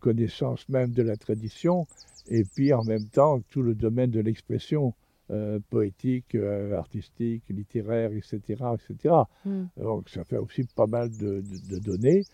connaissance 0.00 0.66
même 0.70 0.92
de 0.92 1.02
la 1.02 1.18
tradition, 1.18 1.86
et 2.30 2.44
puis 2.44 2.72
en 2.72 2.82
même 2.82 3.06
temps 3.08 3.42
tout 3.50 3.60
le 3.60 3.74
domaine 3.74 4.10
de 4.10 4.20
l'expression 4.20 4.94
euh, 5.30 5.58
poétique, 5.70 6.34
euh, 6.34 6.76
artistique, 6.76 7.44
littéraire, 7.48 8.12
etc. 8.12 8.40
etc. 8.74 9.14
Hmm. 9.46 9.64
Donc 9.76 10.10
ça 10.10 10.22
fait 10.24 10.36
aussi 10.36 10.64
pas 10.64 10.86
mal 10.86 11.10
de 11.10 11.42
données 11.78 12.24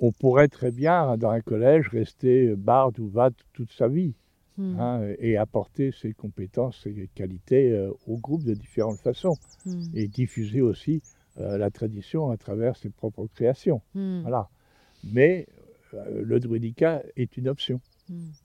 on 0.00 0.10
pourrait 0.10 0.48
très 0.48 0.72
bien, 0.72 1.16
dans 1.16 1.30
un 1.30 1.40
collège, 1.40 1.88
rester 1.88 2.56
barde 2.56 2.98
ou 2.98 3.08
vate 3.08 3.36
toute 3.52 3.70
sa 3.70 3.86
vie 3.86 4.14
hmm. 4.58 4.80
hein, 4.80 5.14
et 5.20 5.36
apporter 5.36 5.92
ses 5.92 6.12
compétences, 6.12 6.80
ses 6.82 7.08
qualités 7.14 7.70
euh, 7.70 7.92
au 8.08 8.16
groupe 8.16 8.42
de 8.42 8.54
différentes 8.54 8.98
façons 8.98 9.36
hmm. 9.64 9.84
et 9.94 10.08
diffuser 10.08 10.60
aussi 10.60 11.02
la 11.38 11.70
tradition 11.70 12.30
à 12.30 12.36
travers 12.36 12.76
ses 12.76 12.90
propres 12.90 13.26
créations. 13.26 13.80
Voilà. 13.94 14.50
Mais 15.02 15.46
le 16.10 16.38
druidica 16.40 17.02
est 17.16 17.38
une 17.38 17.48
option. 17.48 17.80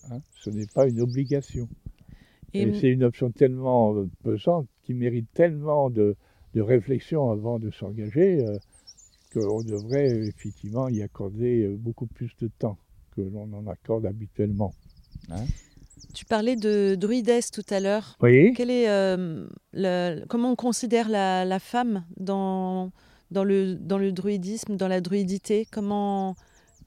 Hein, 0.09 0.21
ce 0.35 0.49
n'est 0.49 0.67
pas 0.67 0.87
une 0.87 1.01
obligation. 1.01 1.67
Et, 2.53 2.73
c'est 2.73 2.89
une 2.89 3.03
option 3.03 3.31
tellement 3.31 4.05
pesante 4.23 4.67
qui 4.83 4.93
mérite 4.93 5.27
tellement 5.33 5.89
de, 5.89 6.15
de 6.53 6.61
réflexion 6.61 7.29
avant 7.29 7.59
de 7.59 7.71
s'engager 7.71 8.45
qu'on 9.33 9.61
devrait 9.61 10.09
effectivement 10.27 10.87
y 10.89 11.01
accorder 11.01 11.63
euh, 11.63 11.75
beaucoup 11.77 12.07
plus 12.07 12.31
de 12.39 12.49
temps 12.59 12.77
que 13.15 13.21
l'on 13.21 13.51
en 13.53 13.67
accorde 13.67 14.05
habituellement. 14.05 14.73
Hein? 15.29 15.45
tu 16.13 16.25
parlais 16.25 16.55
de 16.55 16.95
druidesse 16.95 17.51
tout 17.51 17.65
à 17.69 17.79
l'heure. 17.79 18.17
Oui. 18.21 18.53
Quel 18.55 18.69
est, 18.71 18.89
euh, 18.89 19.45
comment 20.27 20.51
on 20.51 20.55
considère 20.55 21.09
la, 21.09 21.59
femme 21.59 22.05
dans, 22.17 22.91
dans, 23.29 23.43
le, 23.43 23.75
dans 23.75 23.97
le 23.97 24.11
druidisme, 24.11 24.77
dans 24.77 24.87
la 24.87 25.01
druidité? 25.01 25.67
Comment, 25.71 26.35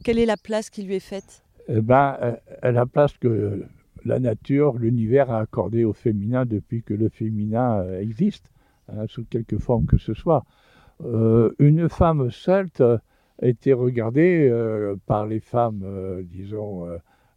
Quelle 0.05 0.18
est 0.18 0.27
la 0.27 0.37
place 0.37 0.70
qui 0.70 0.83
lui 0.83 0.96
est 0.96 1.01
faite? 1.01 1.42
Eh 1.68 1.81
ben, 1.81 2.16
euh, 2.23 2.73
La 2.73 2.87
place 2.87 3.16
que 3.18 3.64
la 4.05 4.19
nature, 4.19 4.79
l'univers 4.79 5.31
a 5.31 5.41
accordée 5.41 5.85
au 5.85 5.93
féminin 5.93 6.47
depuis 6.47 6.83
que 6.83 6.95
le 6.95 7.09
féminin 7.09 7.85
existe, 7.99 8.51
hein, 8.89 9.07
sous 9.07 9.25
quelque 9.25 9.59
forme 9.59 9.87
que 9.87 9.99
ce 9.99 10.15
soit. 10.15 10.45
Euh, 11.05 11.55
une 11.59 11.89
femme 11.89 12.31
celte 12.31 12.83
était 13.41 13.73
regardée 13.73 14.49
euh, 14.51 14.97
par 15.07 15.27
les 15.27 15.41
femmes, 15.41 15.83
euh, 15.85 16.23
disons, 16.25 16.87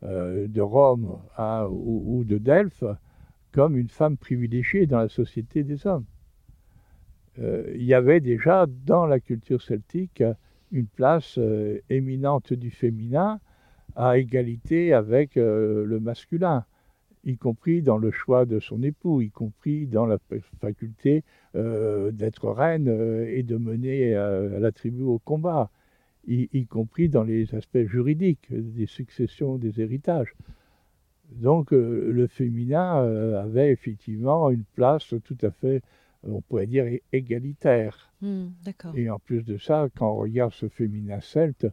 de 0.02 0.62
Rome 0.62 1.18
hein, 1.38 1.66
ou, 1.70 2.26
de 2.26 2.38
Delphes 2.38 2.84
comme 3.54 3.78
une 3.78 3.88
femme 3.88 4.18
privilégiée 4.18 4.86
dans 4.86 4.98
la 4.98 5.08
société 5.08 5.64
des 5.64 5.88
hommes. 5.88 6.04
il 7.38 7.84
y 7.84 7.94
avait 7.94 8.20
déjà 8.20 8.66
dans 8.68 9.06
la 9.06 9.22
culture 9.22 9.62
celtique 9.62 10.22
une 10.74 10.88
place 10.88 11.40
éminente 11.90 12.52
du 12.52 12.70
féminin 12.70 13.40
à 13.96 14.18
égalité 14.18 14.94
avec 14.94 15.36
le 15.36 16.00
masculin 16.00 16.66
y 17.26 17.38
compris 17.38 17.82
dans 17.82 17.98
le 17.98 18.12
choix 18.12 18.46
de 18.46 18.60
son 18.60 18.84
époux, 18.84 19.22
y 19.22 19.30
compris 19.30 19.88
dans 19.88 20.06
la 20.06 20.18
faculté 20.60 21.24
euh, 21.56 22.12
d'être 22.12 22.50
reine 22.50 22.88
euh, 22.90 23.26
et 23.30 23.44
de 23.44 23.58
mener 23.58 24.16
euh, 24.16 24.60
la 24.60 24.72
tribu 24.72 25.04
au 25.04 25.20
combat, 25.20 25.70
y, 26.28 26.66
compris 26.68 27.10
dans 27.10 27.24
les 27.24 27.54
aspects 27.54 27.86
juridiques 27.86 28.48
des 28.50 28.86
successions, 28.86 29.58
des 29.58 29.82
héritages. 29.82 30.34
Donc 31.32 31.72
le 31.72 32.28
féminin 32.28 32.96
avait 33.38 33.72
effectivement 33.72 34.50
une 34.50 34.64
place 34.76 35.14
tout 35.26 35.38
à 35.42 35.52
fait, 35.52 35.82
on 36.26 36.40
pourrait 36.40 36.68
dire, 36.68 36.86
égalitaire. 37.12 38.14
Hmm, 38.22 38.50
et 38.96 39.10
en 39.10 39.20
plus 39.20 39.44
de 39.44 39.58
ça, 39.58 39.90
quand 39.98 40.12
on 40.12 40.16
regarde 40.16 40.54
ce 40.54 40.70
féminin 40.70 41.20
celte, 41.20 41.68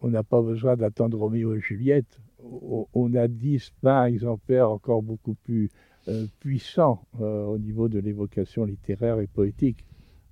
on 0.00 0.08
n'a 0.08 0.22
pas 0.22 0.42
besoin 0.42 0.76
d'attendre 0.76 1.18
Roméo 1.18 1.54
et 1.54 1.60
Juliette 1.60 2.20
on 2.42 3.14
a 3.14 3.28
10, 3.28 3.72
20 3.82 4.06
exemplaires 4.06 4.70
encore 4.70 5.02
beaucoup 5.02 5.34
plus 5.34 5.70
euh, 6.08 6.26
puissants 6.40 7.04
euh, 7.20 7.44
au 7.44 7.58
niveau 7.58 7.88
de 7.88 7.98
l'évocation 7.98 8.64
littéraire 8.64 9.20
et 9.20 9.26
poétique. 9.26 9.84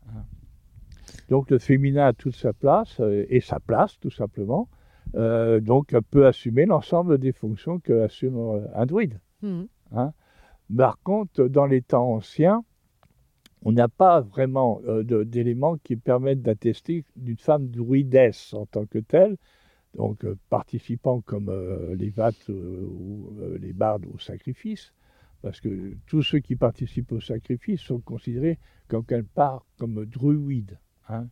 Hein. 0.09 0.24
Donc 1.29 1.50
le 1.50 1.59
féminin 1.59 2.07
a 2.07 2.12
toute 2.12 2.37
sa 2.37 2.52
place, 2.52 3.00
euh, 3.00 3.26
et 3.29 3.40
sa 3.40 3.61
place 3.61 3.98
tout 3.98 4.11
simplement, 4.11 4.68
donc 5.14 5.94
peut 6.11 6.26
assumer 6.26 6.66
l'ensemble 6.66 7.18
des 7.18 7.33
fonctions 7.33 7.79
que 7.79 8.02
assume 8.02 8.37
un 8.74 8.87
druide. 8.87 9.18
Mmh. 9.40 9.62
Hein. 9.92 10.12
Par 10.76 11.00
contre, 11.02 11.44
dans 11.44 11.64
les 11.64 11.81
temps 11.81 12.12
anciens, 12.12 12.64
on 13.64 13.72
n'a 13.72 13.88
pas 13.88 14.20
vraiment 14.20 14.81
d'éléments 15.05 15.79
qui 15.79 15.96
permettent 15.96 16.42
d'attester 16.42 17.05
d'une 17.14 17.38
femme 17.38 17.68
druidesse 17.68 18.52
en 18.52 18.66
tant 18.66 18.85
que 18.85 18.98
telle, 18.98 19.37
donc 19.97 20.25
euh, 20.25 20.37
participant 20.51 21.21
comme 21.23 21.49
euh, 21.49 21.95
les 21.97 22.11
vates 22.11 22.51
euh, 22.51 22.87
ou 22.87 23.33
les 23.61 23.73
bardes 23.73 24.07
au 24.15 24.19
sacrifice, 24.19 24.93
parce 25.43 25.61
que 25.61 25.95
tous 26.07 26.23
ceux 26.23 26.39
qui 26.39 26.57
participent 26.57 27.13
au 27.13 27.21
sacrifice 27.21 27.81
sont 27.81 28.01
considérés 28.01 28.59
comme 28.89 29.05
quelque 29.05 29.33
part 29.35 29.65
comme 29.79 30.05
druides, 30.05 30.79
hein, 31.09 31.27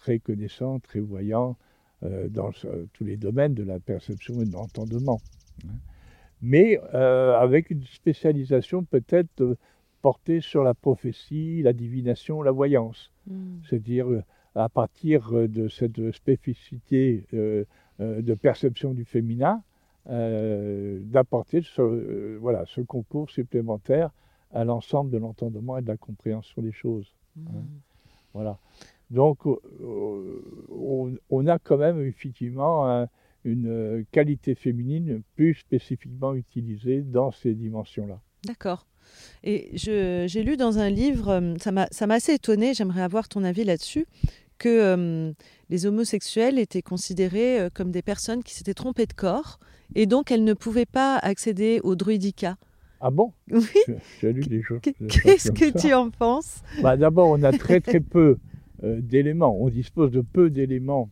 très 0.00 0.18
connaissants, 0.18 0.78
très 0.80 1.00
voyants 1.00 1.56
dans 2.30 2.50
tous 2.92 3.04
les 3.04 3.16
domaines 3.16 3.54
de 3.54 3.62
la 3.62 3.80
perception 3.80 4.42
et 4.42 4.44
de 4.44 4.52
l'entendement. 4.52 5.20
Hein. 5.64 5.74
Mais 6.42 6.78
avec 6.78 7.70
une 7.70 7.84
spécialisation 7.84 8.84
peut-être 8.84 9.56
portée 10.02 10.40
sur 10.40 10.64
la 10.64 10.74
prophétie, 10.74 11.62
la 11.62 11.72
divination, 11.72 12.42
la 12.42 12.50
voyance. 12.50 13.10
Hmm. 13.26 13.58
C'est-à-dire 13.68 14.22
à 14.54 14.68
partir 14.68 15.32
de 15.32 15.68
cette 15.68 16.12
spécificité 16.12 17.24
de 17.98 18.34
perception 18.34 18.92
du 18.92 19.04
féminin, 19.04 19.62
d'apporter 20.06 21.62
ce, 21.62 22.36
voilà, 22.36 22.64
ce 22.66 22.80
concours 22.80 23.30
supplémentaire 23.30 24.10
à 24.52 24.64
l'ensemble 24.64 25.10
de 25.10 25.18
l'entendement 25.18 25.78
et 25.78 25.82
de 25.82 25.88
la 25.88 25.96
compréhension 25.96 26.62
des 26.62 26.72
choses. 26.72 27.12
Hein. 27.38 27.50
Mmh. 27.50 27.64
Voilà. 28.34 28.58
Donc, 29.10 29.46
on, 29.46 31.46
a 31.46 31.58
quand 31.58 31.76
même 31.76 32.00
effectivement 32.00 33.06
une 33.44 34.04
qualité 34.10 34.54
féminine 34.54 35.22
plus 35.36 35.54
spécifiquement 35.54 36.34
utilisée 36.34 37.02
dans 37.02 37.30
ces 37.30 37.54
dimensions-là. 37.54 38.20
D'accord. 38.44 38.86
Et 39.42 39.70
j'ai 39.74 40.42
lu 40.42 40.56
dans 40.56 40.78
un 40.78 40.88
livre, 40.88 41.28
euh, 41.28 41.54
ça 41.60 41.70
m'a 41.70 42.14
assez 42.14 42.34
étonné, 42.34 42.74
j'aimerais 42.74 43.02
avoir 43.02 43.28
ton 43.28 43.44
avis 43.44 43.64
là-dessus, 43.64 44.06
que 44.64 44.68
euh, 44.70 45.32
les 45.68 45.84
homosexuels 45.84 46.58
étaient 46.58 46.80
considérés 46.80 47.60
euh, 47.60 47.68
comme 47.72 47.90
des 47.90 48.00
personnes 48.00 48.42
qui 48.42 48.54
s'étaient 48.54 48.72
trompées 48.72 49.04
de 49.04 49.12
corps 49.12 49.60
et 49.94 50.06
donc 50.06 50.30
elles 50.32 50.42
ne 50.42 50.54
pouvaient 50.54 50.86
pas 50.86 51.18
accéder 51.18 51.80
au 51.82 51.96
druidica. 51.96 52.56
Ah 53.00 53.10
bon? 53.10 53.34
Oui. 53.50 53.94
J'ai 54.22 54.32
lu 54.32 54.40
des 54.40 54.62
choses. 54.62 54.80
Qu'est-ce 54.80 55.52
que 55.52 55.78
tu 55.78 55.92
en 55.92 56.08
penses? 56.08 56.62
Bah, 56.82 56.96
D'abord, 56.96 57.28
on 57.28 57.42
a 57.42 57.52
très 57.52 57.80
très 57.80 58.00
peu 58.00 58.38
d'éléments. 58.82 59.54
On 59.60 59.68
dispose 59.68 60.10
de 60.10 60.22
peu 60.22 60.48
d'éléments. 60.48 61.10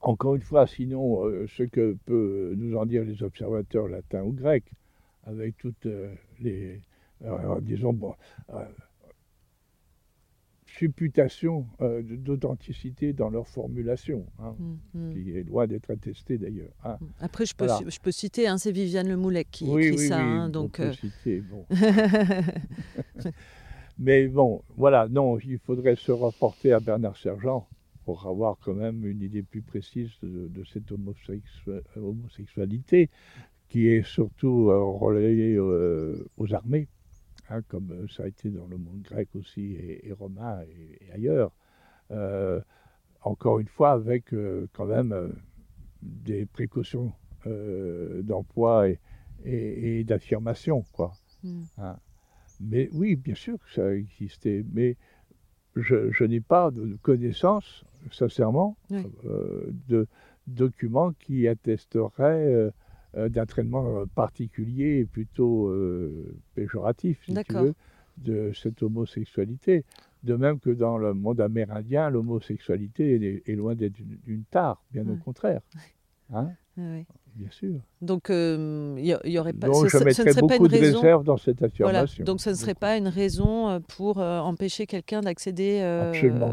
Encore 0.00 0.36
une 0.36 0.42
fois, 0.42 0.68
sinon, 0.68 1.24
ce 1.48 1.64
que 1.64 1.96
peuvent 2.06 2.54
nous 2.56 2.76
en 2.76 2.86
dire 2.86 3.02
les 3.02 3.24
observateurs 3.24 3.88
latins 3.88 4.22
ou 4.22 4.30
grecs, 4.30 4.70
avec 5.26 5.56
toutes 5.56 5.88
les, 6.38 6.80
disons, 7.62 7.92
bon, 7.92 8.14
euh, 8.50 8.64
supputation 10.78 11.66
euh, 11.80 12.02
d'authenticité 12.02 13.12
dans 13.12 13.30
leur 13.30 13.48
formulation, 13.48 14.24
hein, 14.38 14.54
mmh, 14.58 14.76
mmh. 14.94 15.12
qui 15.12 15.36
est 15.36 15.42
loin 15.42 15.66
d'être 15.66 15.90
attestée 15.90 16.38
d'ailleurs. 16.38 16.72
Hein. 16.84 16.98
Mmh. 17.00 17.06
Après, 17.20 17.46
je 17.46 17.54
peux, 17.56 17.66
je 17.66 17.98
peux 17.98 18.12
citer, 18.12 18.46
hein, 18.46 18.58
c'est 18.58 18.70
Viviane 18.70 19.08
Lemoulec 19.08 19.50
qui 19.50 19.64
écrit 19.64 19.98
ça. 19.98 20.24
Oui, 20.24 20.50
donc, 20.52 20.78
euh, 20.78 20.92
citer, 20.92 21.40
bon. 21.40 21.64
Mais 23.98 24.28
bon, 24.28 24.62
voilà, 24.76 25.08
non, 25.08 25.38
il 25.40 25.58
faudrait 25.58 25.96
se 25.96 26.12
rapporter 26.12 26.72
à 26.72 26.78
Bernard 26.78 27.16
Sergent 27.16 27.66
pour 28.04 28.28
avoir 28.28 28.56
quand 28.60 28.74
même 28.74 29.04
une 29.04 29.22
idée 29.22 29.42
plus 29.42 29.62
précise 29.62 30.12
de, 30.22 30.64
cette 30.72 30.92
homosexualité 31.96 33.10
qui 33.68 33.88
est 33.88 34.06
surtout 34.06 34.66
relayée 34.98 35.58
aux 35.58 36.54
armées. 36.54 36.86
Hein, 37.50 37.62
comme 37.68 37.90
euh, 37.92 38.08
ça 38.08 38.24
a 38.24 38.26
été 38.26 38.50
dans 38.50 38.66
le 38.66 38.76
monde 38.76 39.00
grec 39.02 39.28
aussi 39.34 39.72
et, 39.72 40.12
romain 40.12 40.60
et, 40.62 41.10
ailleurs. 41.12 41.50
Euh, 42.10 42.60
encore 43.22 43.58
une 43.58 43.68
fois, 43.68 43.92
avec 43.92 44.32
euh, 44.34 44.68
quand 44.72 44.86
même 44.86 45.34
des 46.02 46.46
précautions 46.46 47.12
d'emploi 47.44 48.88
et, 49.44 50.04
d'affirmation, 50.04 50.84
quoi. 50.92 51.14
Hmm. 51.42 51.62
Hein. 51.78 51.96
Mais 52.60 52.90
oui, 52.92 53.16
bien 53.16 53.34
sûr 53.34 53.58
que 53.58 53.72
ça 53.72 53.94
existait, 53.94 54.64
mais 54.74 54.96
je, 55.74 56.24
n'ai 56.24 56.40
pas 56.40 56.70
de 56.70 56.98
connaissance, 57.00 57.86
sincèrement, 58.10 58.76
de 58.90 60.06
documents 60.46 61.12
qui 61.12 61.48
attesteraient 61.48 62.70
d'un 63.14 63.46
traitement 63.46 64.00
euh, 64.00 64.06
particulier 64.14 64.98
et 64.98 65.04
plutôt 65.04 65.68
euh, 65.68 66.36
péjoratif, 66.54 67.18
si 67.24 67.34
tu 67.34 67.54
veux, 67.54 67.74
de 68.18 68.52
cette 68.54 68.82
homosexualité. 68.82 69.84
De 70.24 70.34
même 70.34 70.58
que 70.58 70.70
dans 70.70 70.98
le 70.98 71.14
monde 71.14 71.40
amérindien, 71.40 72.10
l'homosexualité 72.10 73.42
est, 73.46 73.54
loin 73.54 73.74
d'être 73.76 73.98
une, 74.26 74.42
tare, 74.50 74.82
bien 74.92 75.08
au 75.08 75.16
contraire. 75.16 75.60
Hein 76.34 76.50
Bien 76.76 77.50
sûr. 77.50 77.80
Donc, 78.02 78.28
il 78.28 79.18
y, 79.24 79.38
aurait 79.38 79.52
pas. 79.52 79.68
Donc, 79.68 79.88
je 79.88 80.04
mettrais 80.04 80.34
beaucoup 80.34 80.66
de 80.68 80.76
réserve 80.76 81.24
dans 81.24 81.36
cette 81.36 81.62
affirmation. 81.62 82.24
Donc, 82.24 82.40
ce 82.40 82.50
ne 82.50 82.54
serait 82.54 82.74
pas 82.74 82.96
une 82.96 83.08
raison 83.08 83.80
pour 83.96 84.18
empêcher 84.18 84.86
quelqu'un 84.86 85.20
d'accéder. 85.20 85.80
Absolument. 85.80 86.52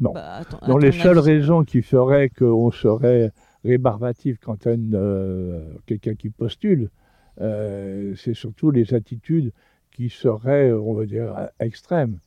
non. 0.00 0.12
Bah, 0.12 0.42
dans 0.66 0.78
les 0.78 0.92
seules 0.92 1.18
raisons 1.18 1.64
qui 1.64 1.82
feraient 1.82 2.28
qu'on 2.30 2.70
serait 2.70 3.32
rébarbatif 3.64 4.38
quand 4.40 4.66
euh, 4.66 5.64
quelqu'un 5.86 6.14
qui 6.14 6.30
postule, 6.30 6.90
euh, 7.40 8.14
c'est 8.16 8.34
surtout 8.34 8.70
les 8.70 8.94
attitudes 8.94 9.52
qui 9.90 10.08
seraient, 10.08 10.72
on 10.72 10.94
va 10.94 11.06
dire, 11.06 11.48
extrêmes, 11.60 12.18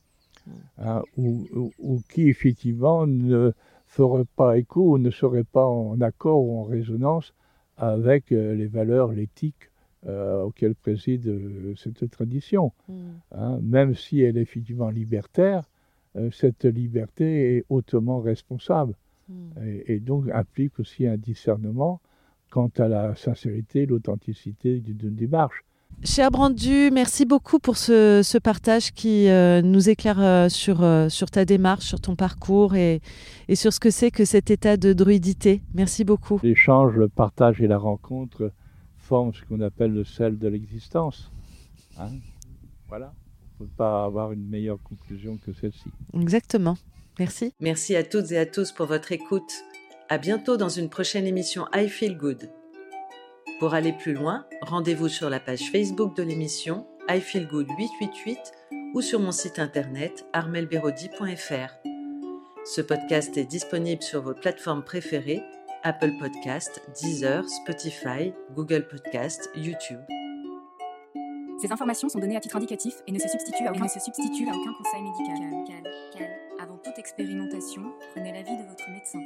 hein, 0.78 1.02
ou, 1.16 2.02
qui 2.08 2.28
effectivement 2.28 3.06
ne 3.06 3.52
feraient 3.86 4.26
pas 4.36 4.56
écho 4.58 4.92
ou 4.92 4.98
ne 4.98 5.10
seraient 5.10 5.44
pas 5.44 5.66
en 5.66 6.00
accord 6.00 6.44
ou 6.44 6.60
en 6.60 6.64
résonance 6.64 7.34
avec 7.76 8.32
euh, 8.32 8.54
les 8.54 8.66
valeurs, 8.66 9.12
l'éthique 9.12 9.70
auxquelles 10.08 10.76
préside 10.76 11.74
cette 11.76 12.08
tradition. 12.12 12.70
Mm. 12.88 12.94
Hein, 13.32 13.58
même 13.60 13.94
si 13.96 14.20
elle 14.20 14.38
est 14.38 14.42
effectivement 14.42 14.88
libertaire, 14.88 15.64
cette 16.30 16.64
liberté 16.64 17.56
est 17.56 17.64
hautement 17.70 18.20
responsable. 18.20 18.94
Hmm. 19.28 19.50
Et, 19.86 19.98
donc 19.98 20.28
implique 20.32 20.78
aussi 20.78 21.06
un 21.06 21.16
discernement 21.16 22.00
quant 22.50 22.70
à 22.78 22.88
la 22.88 23.16
sincérité, 23.16 23.86
l'authenticité 23.86 24.78
d'une 24.80 25.14
démarche. 25.14 25.64
Cher 26.04 26.30
Brandu, 26.30 26.90
merci 26.92 27.24
beaucoup 27.24 27.58
pour 27.58 27.76
ce, 27.76 28.38
partage 28.38 28.92
qui 28.92 29.28
euh, 29.28 29.62
nous 29.62 29.88
éclaire 29.88 30.20
euh, 30.20 30.48
sur, 30.48 30.82
euh, 30.82 31.08
sur 31.08 31.30
ta 31.30 31.44
démarche, 31.44 31.86
sur 31.86 32.00
ton 32.00 32.16
parcours 32.16 32.74
et, 32.74 33.00
et 33.48 33.56
sur 33.56 33.72
ce 33.72 33.80
que 33.80 33.90
c'est 33.90 34.10
que 34.10 34.24
cet 34.24 34.50
état 34.50 34.76
de 34.76 34.92
druidité. 34.92 35.62
Merci 35.74 36.04
beaucoup. 36.04 36.38
L'échange, 36.42 36.94
le 36.94 37.08
partage 37.08 37.62
et 37.62 37.66
la 37.66 37.78
rencontre 37.78 38.52
forment 38.98 39.32
ce 39.32 39.42
qu'on 39.46 39.60
appelle 39.60 39.92
le 39.92 40.04
sel 40.04 40.38
de 40.38 40.48
l'existence. 40.48 41.32
Hein. 41.98 42.10
voilà, 42.88 43.14
on 43.58 43.64
ne 43.64 43.68
peut 43.68 43.74
pas 43.76 44.04
avoir 44.04 44.32
une 44.32 44.46
meilleure 44.46 44.82
conclusion 44.82 45.38
que 45.38 45.52
celle-ci. 45.54 45.90
Exactement. 46.12 46.76
Merci. 47.18 47.54
Merci 47.60 47.96
à 47.96 48.02
toutes 48.02 48.32
et 48.32 48.38
à 48.38 48.46
tous 48.46 48.72
pour 48.72 48.86
votre 48.86 49.12
écoute. 49.12 49.52
À 50.08 50.18
bientôt 50.18 50.56
dans 50.56 50.68
une 50.68 50.90
prochaine 50.90 51.26
émission 51.26 51.66
I 51.74 51.88
Feel 51.88 52.16
Good. 52.16 52.50
Pour 53.58 53.74
aller 53.74 53.92
plus 53.92 54.12
loin, 54.12 54.46
rendez-vous 54.60 55.08
sur 55.08 55.30
la 55.30 55.40
page 55.40 55.70
Facebook 55.72 56.14
de 56.14 56.22
l'émission 56.22 56.86
I 57.08 57.20
Feel 57.20 57.46
Good 57.48 57.68
888 57.78 58.38
ou 58.94 59.00
sur 59.00 59.18
mon 59.18 59.32
site 59.32 59.58
internet 59.58 60.26
armelberodi.fr. 60.32 61.74
Ce 62.64 62.80
podcast 62.80 63.36
est 63.36 63.44
disponible 63.44 64.02
sur 64.02 64.22
vos 64.22 64.34
plateformes 64.34 64.84
préférées 64.84 65.42
Apple 65.84 66.12
Podcast, 66.18 66.82
Deezer, 67.00 67.48
Spotify, 67.48 68.32
Google 68.54 68.88
Podcast, 68.88 69.50
YouTube. 69.54 70.00
Ces 71.58 71.72
informations 71.72 72.08
sont 72.08 72.18
données 72.18 72.36
à 72.36 72.40
titre 72.40 72.56
indicatif 72.56 72.94
et 73.06 73.12
ne 73.12 73.18
se 73.18 73.28
substituent 73.28 73.66
à 73.66 73.70
aucun, 73.70 73.80
conseil 73.80 75.02
médical. 75.02 76.28
Avant 76.60 76.76
toute 76.78 76.98
expérimentation, 76.98 77.82
prenez 78.14 78.32
l'avis 78.32 78.56
de 78.56 78.68
votre 78.68 78.90
médecin. 78.90 79.20